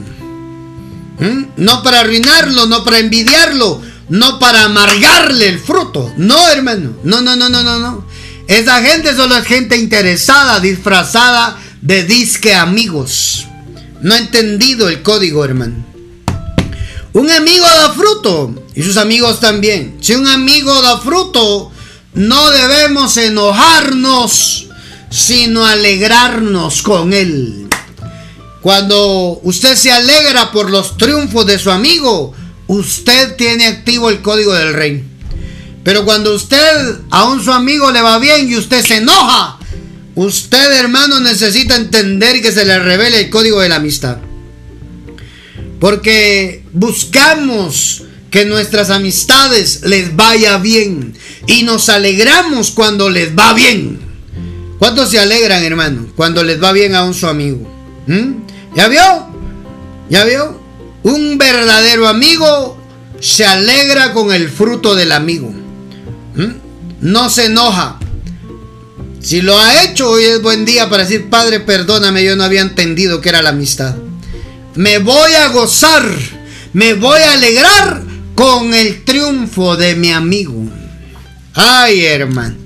[1.19, 1.45] ¿Mm?
[1.57, 6.13] No para arruinarlo, no para envidiarlo, no para amargarle el fruto.
[6.17, 6.93] No, hermano.
[7.05, 8.05] No, no, no, no, no, no.
[8.51, 13.47] Esa gente solo es gente interesada, disfrazada de disque amigos.
[14.03, 15.87] No ha entendido el código, hermano.
[17.13, 19.99] Un amigo da fruto y sus amigos también.
[20.01, 21.71] Si un amigo da fruto,
[22.15, 24.67] no debemos enojarnos
[25.11, 27.69] sino alegrarnos con él.
[28.63, 32.35] Cuando usted se alegra por los triunfos de su amigo,
[32.67, 35.10] usted tiene activo el código del rey.
[35.83, 39.59] Pero cuando usted a un su amigo le va bien y usted se enoja,
[40.15, 44.19] usted hermano necesita entender que se le revele el código de la amistad.
[45.79, 51.15] Porque buscamos que nuestras amistades les vaya bien
[51.47, 53.99] y nos alegramos cuando les va bien.
[54.79, 57.67] ¿Cuántos se alegran, hermano, cuando les va bien a un su amigo?
[58.07, 58.33] ¿Mm?
[58.77, 59.27] ¿Ya vio?
[60.09, 60.61] ¿Ya vio?
[61.03, 62.79] Un verdadero amigo
[63.21, 65.53] se alegra con el fruto del amigo.
[67.01, 67.99] No se enoja.
[69.21, 72.63] Si lo ha hecho, hoy es buen día para decir, Padre, perdóname, yo no había
[72.63, 73.95] entendido que era la amistad.
[74.75, 76.05] Me voy a gozar,
[76.73, 78.03] me voy a alegrar
[78.35, 80.55] con el triunfo de mi amigo.
[81.55, 82.57] Ay, hermano.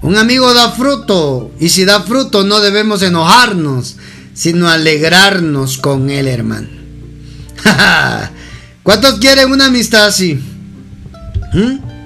[0.00, 3.96] Un amigo da fruto y si da fruto no debemos enojarnos,
[4.32, 6.68] sino alegrarnos con él, hermano.
[8.82, 10.40] ¿Cuántos quieren una amistad así?
[11.52, 11.97] ¿Mm?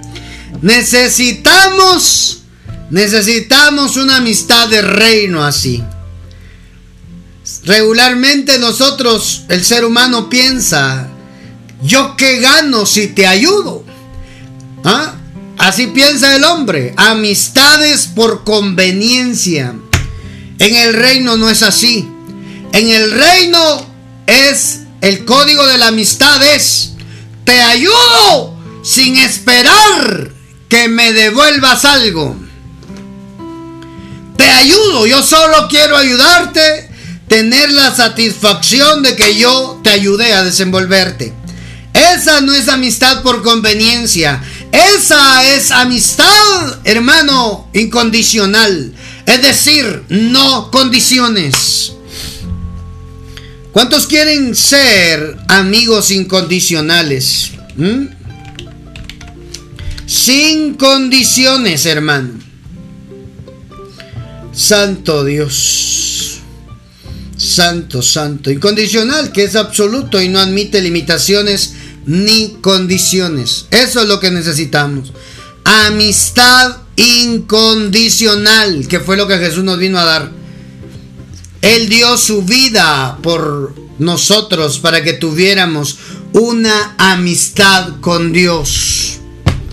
[0.60, 2.42] Necesitamos,
[2.90, 5.82] necesitamos una amistad de reino así.
[7.64, 11.08] Regularmente nosotros, el ser humano piensa,
[11.82, 13.84] yo qué gano si te ayudo.
[14.84, 15.14] ¿Ah?
[15.58, 16.94] Así piensa el hombre.
[16.96, 19.74] Amistades por conveniencia.
[20.58, 22.08] En el reino no es así.
[22.72, 23.86] En el reino
[24.26, 26.92] es el código de la amistad es
[27.44, 30.31] te ayudo sin esperar
[30.72, 32.34] que me devuelvas algo.
[34.38, 36.88] Te ayudo, yo solo quiero ayudarte,
[37.28, 41.34] tener la satisfacción de que yo te ayudé a desenvolverte.
[41.92, 44.42] Esa no es amistad por conveniencia.
[44.72, 48.94] Esa es amistad, hermano, incondicional.
[49.26, 51.92] Es decir, no condiciones.
[53.72, 57.50] ¿Cuántos quieren ser amigos incondicionales?
[57.76, 58.21] ¿Mm?
[60.12, 62.34] Sin condiciones, hermano.
[64.52, 66.40] Santo Dios.
[67.38, 68.50] Santo, santo.
[68.50, 71.72] Incondicional, que es absoluto y no admite limitaciones
[72.04, 73.64] ni condiciones.
[73.70, 75.14] Eso es lo que necesitamos.
[75.64, 80.30] Amistad incondicional, que fue lo que Jesús nos vino a dar.
[81.62, 85.96] Él dio su vida por nosotros para que tuviéramos
[86.34, 89.21] una amistad con Dios,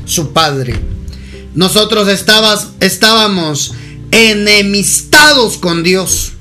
[0.09, 0.77] su Padre.
[1.53, 2.07] Nosotros
[2.79, 3.73] estábamos
[4.11, 6.31] enemistados con Dios.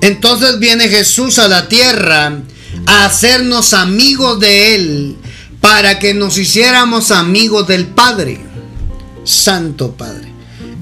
[0.00, 2.40] Entonces viene Jesús a la tierra
[2.86, 5.16] a hacernos amigos de Él
[5.60, 8.40] para que nos hiciéramos amigos del Padre.
[9.24, 10.32] Santo Padre.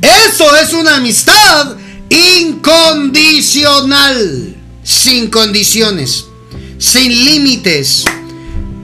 [0.01, 1.77] Eso es una amistad
[2.09, 6.27] incondicional, sin condiciones,
[6.79, 8.05] sin límites,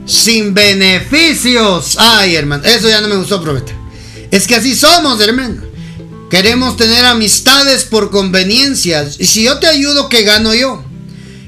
[0.05, 1.97] sin beneficios.
[1.97, 3.73] Ay, hermano, eso ya no me gustó, profeta.
[4.31, 5.61] Es que así somos, hermano.
[6.29, 9.17] Queremos tener amistades por conveniencias.
[9.19, 10.83] Y si yo te ayudo, ¿qué gano yo?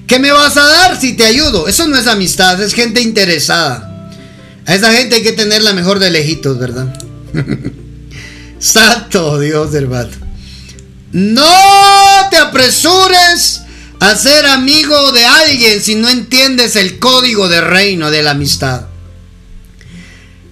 [0.08, 1.68] ¿Qué me vas a dar si te ayudo?
[1.68, 4.12] Eso no es amistad, es gente interesada.
[4.68, 6.96] A esa gente hay que tenerla mejor de lejitos, ¿verdad?
[8.60, 10.12] Santo Dios, hermano.
[11.12, 11.50] No
[12.30, 13.62] te apresures
[14.00, 18.88] a ser amigo de alguien si no entiendes el código de reino de la amistad.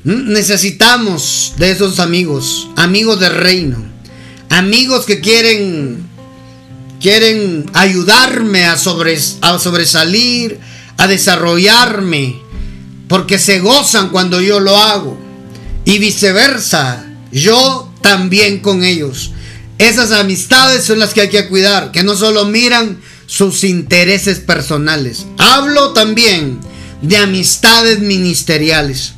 [0.03, 3.77] Mm, necesitamos de esos amigos, amigos de reino,
[4.49, 6.11] amigos que quieren
[7.03, 10.59] quieren ayudarme a, a sobresalir,
[10.95, 12.41] a desarrollarme,
[13.09, 15.19] porque se gozan cuando yo lo hago.
[15.83, 19.31] Y viceversa, yo también con ellos.
[19.79, 23.01] Esas amistades son las que hay que cuidar, que no solo miran
[23.33, 25.25] sus intereses personales.
[25.39, 26.59] Hablo también
[27.01, 29.13] de amistades ministeriales.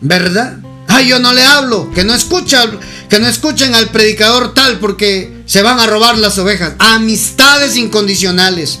[0.00, 0.56] ¿Verdad?
[0.88, 2.80] Ay, yo no le hablo, que no escuchan,
[3.10, 6.72] que no escuchen al predicador tal porque se van a robar las ovejas.
[6.78, 8.78] Amistades incondicionales.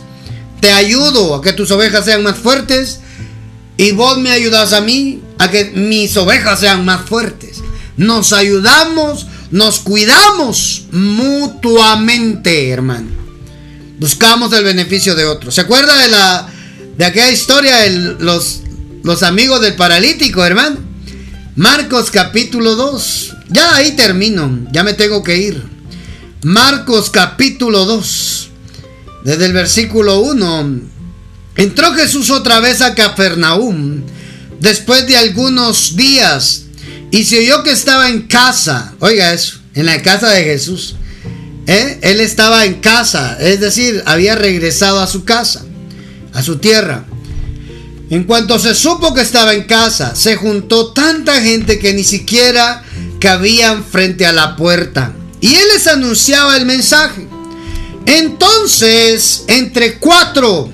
[0.62, 3.00] Te ayudo a que tus ovejas sean más fuertes
[3.76, 7.58] y vos me ayudas a mí a que mis ovejas sean más fuertes.
[7.98, 13.21] Nos ayudamos, nos cuidamos mutuamente, hermano.
[14.02, 15.54] Buscamos el beneficio de otros.
[15.54, 16.48] ¿Se acuerda de la
[16.98, 18.62] de aquella historia de los,
[19.04, 20.76] los amigos del paralítico, hermano?
[21.54, 23.36] Marcos capítulo 2.
[23.50, 25.62] Ya ahí termino, ya me tengo que ir.
[26.42, 28.50] Marcos capítulo 2.
[29.24, 30.80] Desde el versículo 1
[31.54, 34.02] Entró Jesús otra vez a Capernaum
[34.58, 36.64] después de algunos días
[37.12, 38.94] y se oyó que estaba en casa.
[38.98, 40.96] Oiga eso, en la casa de Jesús.
[41.66, 41.98] ¿Eh?
[42.02, 45.64] Él estaba en casa, es decir, había regresado a su casa,
[46.32, 47.04] a su tierra.
[48.10, 52.82] En cuanto se supo que estaba en casa, se juntó tanta gente que ni siquiera
[53.20, 55.12] cabían frente a la puerta.
[55.40, 57.26] Y él les anunciaba el mensaje.
[58.04, 60.70] Entonces, entre cuatro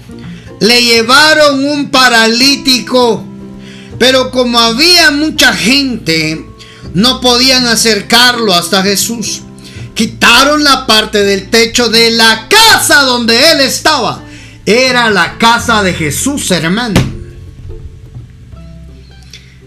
[0.61, 3.24] le llevaron un paralítico,
[3.99, 6.45] pero como había mucha gente,
[6.95, 9.43] no podían acercarlo hasta Jesús.
[9.99, 14.22] Quitaron la parte del techo de la casa donde él estaba.
[14.64, 17.01] Era la casa de Jesús, hermano.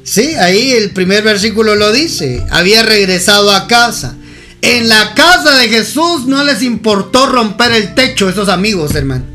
[0.05, 2.45] Sí, ahí el primer versículo lo dice.
[2.49, 4.15] Había regresado a casa.
[4.61, 9.25] En la casa de Jesús no les importó romper el techo, esos amigos, hermano.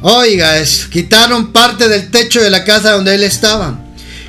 [0.00, 3.78] Oiga, es, quitaron parte del techo de la casa donde él estaba.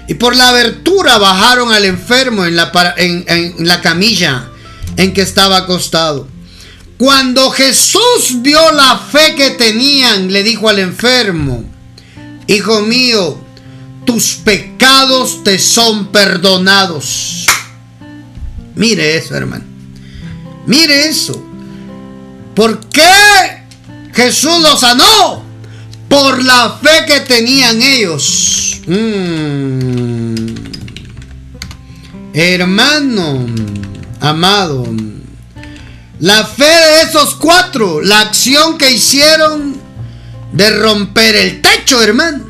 [0.09, 4.49] Y por la abertura bajaron al enfermo en la, en, la camilla
[4.97, 6.27] en que estaba acostado.
[6.97, 11.63] Cuando Jesús vio la fe que tenían, le dijo al enfermo,
[12.47, 13.39] Hijo mío,
[14.05, 17.45] tus pecados te son perdonados.
[18.75, 19.65] Mire eso, hermano.
[20.65, 21.41] Mire eso.
[22.55, 23.63] ¿Por qué
[24.13, 25.49] Jesús lo sanó?
[26.09, 28.81] por la fe que tenían ellos.
[28.87, 30.45] Mm.
[32.33, 33.45] Hermano,
[34.19, 34.85] amado,
[36.19, 39.75] La fe de esos cuatro, la acción que hicieron
[40.51, 42.43] de romper el techo, hermano.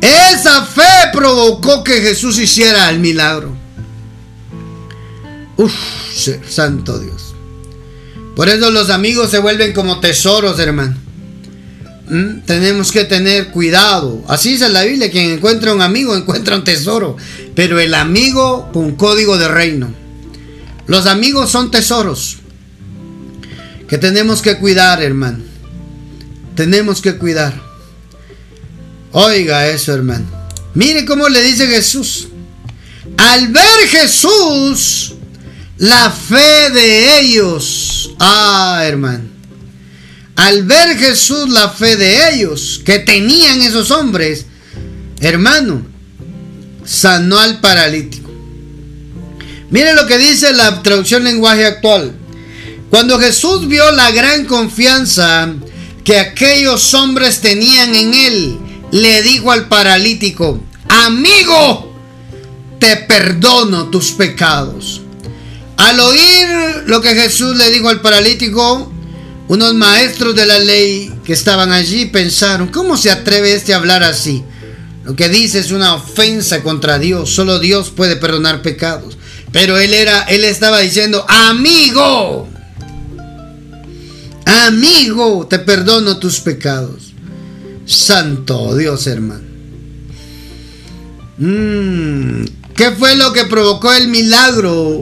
[0.00, 3.56] Esa fe provocó que Jesús hiciera el milagro.
[5.56, 5.72] Uf,
[6.48, 7.34] santo Dios.
[8.34, 10.96] Por eso los amigos se vuelven como tesoros, hermano.
[12.08, 12.40] ¿Mm?
[12.46, 14.22] Tenemos que tener cuidado.
[14.26, 17.16] Así dice la Biblia, quien encuentra un amigo encuentra un tesoro.
[17.54, 19.92] Pero el amigo con código de reino.
[20.86, 22.38] Los amigos son tesoros
[23.92, 25.44] que tenemos que cuidar, hermano.
[26.56, 27.52] Tenemos que cuidar.
[29.12, 30.24] Oiga eso, hermano.
[30.72, 32.28] Mire cómo le dice Jesús.
[33.18, 35.14] Al ver Jesús,
[35.76, 38.14] la fe de ellos.
[38.18, 39.24] Ah, hermano.
[40.36, 44.46] Al ver Jesús la fe de ellos, que tenían esos hombres,
[45.20, 45.86] hermano,
[46.84, 48.30] sanó al paralítico.
[49.70, 52.12] Mire lo que dice la traducción lenguaje actual.
[52.90, 55.48] Cuando Jesús vio la gran confianza
[56.04, 58.58] que aquellos hombres tenían en él,
[58.90, 61.96] le dijo al paralítico, amigo,
[62.78, 65.00] te perdono tus pecados.
[65.78, 66.48] Al oír
[66.86, 68.92] lo que Jesús le dijo al paralítico,
[69.48, 74.02] unos maestros de la ley que estaban allí pensaron, ¿cómo se atreve este a hablar
[74.02, 74.44] así?
[75.04, 79.18] Lo que dice es una ofensa contra Dios, solo Dios puede perdonar pecados.
[79.50, 82.48] Pero él era él estaba diciendo, "Amigo,
[84.46, 87.12] amigo, te perdono tus pecados."
[87.84, 89.52] Santo Dios, hermano.
[91.38, 92.44] Mm,
[92.74, 95.00] ¿Qué fue lo que provocó el milagro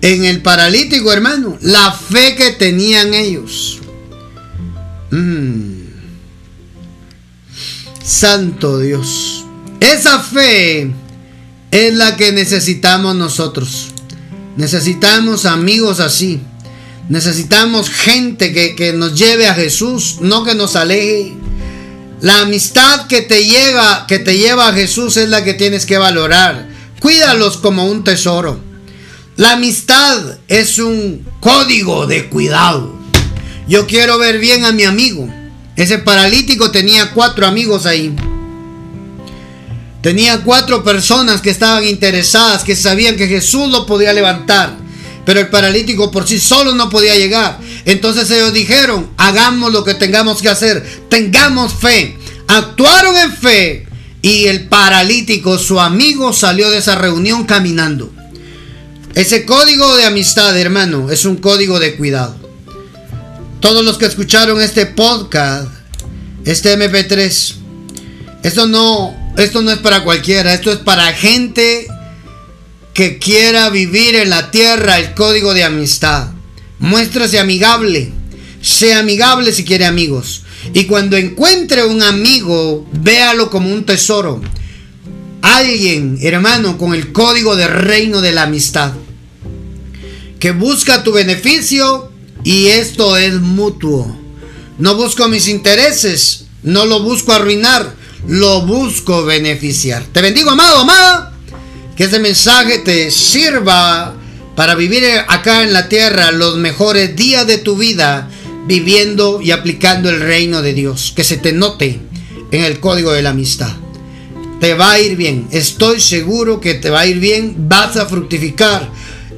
[0.00, 1.56] en el paralítico, hermano?
[1.60, 3.78] La fe que tenían ellos.
[5.12, 5.81] Mm.
[8.04, 9.44] Santo Dios.
[9.80, 10.90] Esa fe
[11.70, 13.88] es la que necesitamos nosotros.
[14.56, 16.40] Necesitamos amigos así.
[17.08, 21.34] Necesitamos gente que, que nos lleve a Jesús, no que nos aleje.
[22.20, 25.98] La amistad que te lleva, que te lleva a Jesús es la que tienes que
[25.98, 26.68] valorar.
[27.00, 28.60] Cuídalos como un tesoro.
[29.36, 32.94] La amistad es un código de cuidado.
[33.66, 35.28] Yo quiero ver bien a mi amigo.
[35.76, 38.14] Ese paralítico tenía cuatro amigos ahí.
[40.02, 44.76] Tenía cuatro personas que estaban interesadas, que sabían que Jesús lo podía levantar.
[45.24, 47.58] Pero el paralítico por sí solo no podía llegar.
[47.84, 52.18] Entonces ellos dijeron, hagamos lo que tengamos que hacer, tengamos fe.
[52.48, 53.86] Actuaron en fe
[54.20, 58.12] y el paralítico, su amigo, salió de esa reunión caminando.
[59.14, 62.41] Ese código de amistad, hermano, es un código de cuidado.
[63.62, 65.68] Todos los que escucharon este podcast,
[66.44, 67.54] este MP3,
[68.42, 71.86] esto no, esto no es para cualquiera, esto es para gente
[72.92, 76.32] que quiera vivir en la tierra el código de amistad.
[76.80, 78.10] Muéstrase amigable.
[78.60, 80.42] Sea amigable si quiere amigos.
[80.74, 84.42] Y cuando encuentre un amigo, véalo como un tesoro.
[85.40, 88.92] Alguien, hermano, con el código de reino de la amistad.
[90.40, 92.11] Que busca tu beneficio
[92.44, 94.16] y esto es mutuo.
[94.78, 97.94] No busco mis intereses, no lo busco arruinar,
[98.26, 100.04] lo busco beneficiar.
[100.12, 101.32] Te bendigo, amado, amada.
[101.96, 104.14] Que este mensaje te sirva
[104.56, 108.28] para vivir acá en la tierra los mejores días de tu vida
[108.66, 111.12] viviendo y aplicando el reino de Dios.
[111.14, 112.00] Que se te note
[112.50, 113.72] en el código de la amistad.
[114.60, 115.48] Te va a ir bien.
[115.50, 117.68] Estoy seguro que te va a ir bien.
[117.68, 118.88] Vas a fructificar.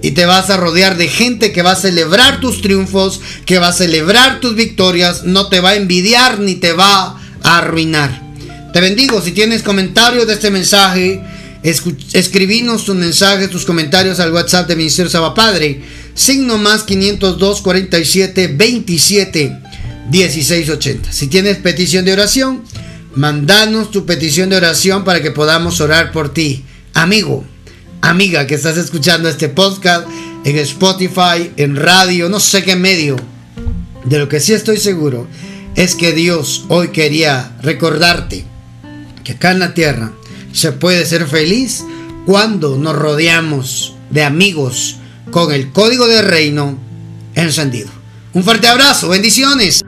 [0.04, 3.68] Y te vas a rodear de gente que va a celebrar tus triunfos, que va
[3.68, 8.20] a celebrar tus victorias, no te va a envidiar ni te va a arruinar.
[8.74, 9.22] Te bendigo.
[9.22, 11.22] Si tienes comentarios de este mensaje,
[11.62, 15.80] escribinos tus mensajes, tus comentarios al WhatsApp de Ministerio Saba Padre,
[16.14, 19.58] signo más 502 47 27
[20.10, 21.12] 16 80.
[21.14, 22.62] Si tienes petición de oración,
[23.14, 26.62] mandanos tu petición de oración para que podamos orar por ti.
[26.92, 27.46] Amigo,
[28.08, 30.06] amiga que estás escuchando este podcast
[30.44, 33.16] en Spotify, en radio, no sé qué medio.
[34.04, 35.26] De lo que sí estoy seguro
[35.74, 38.44] es que Dios hoy quería recordarte
[39.24, 40.12] que acá en la tierra
[40.52, 41.82] se puede ser feliz
[42.26, 44.96] cuando nos rodeamos de amigos
[45.30, 46.78] con el código de reino
[47.34, 47.88] encendido.
[48.34, 49.82] Un fuerte abrazo, bendiciones.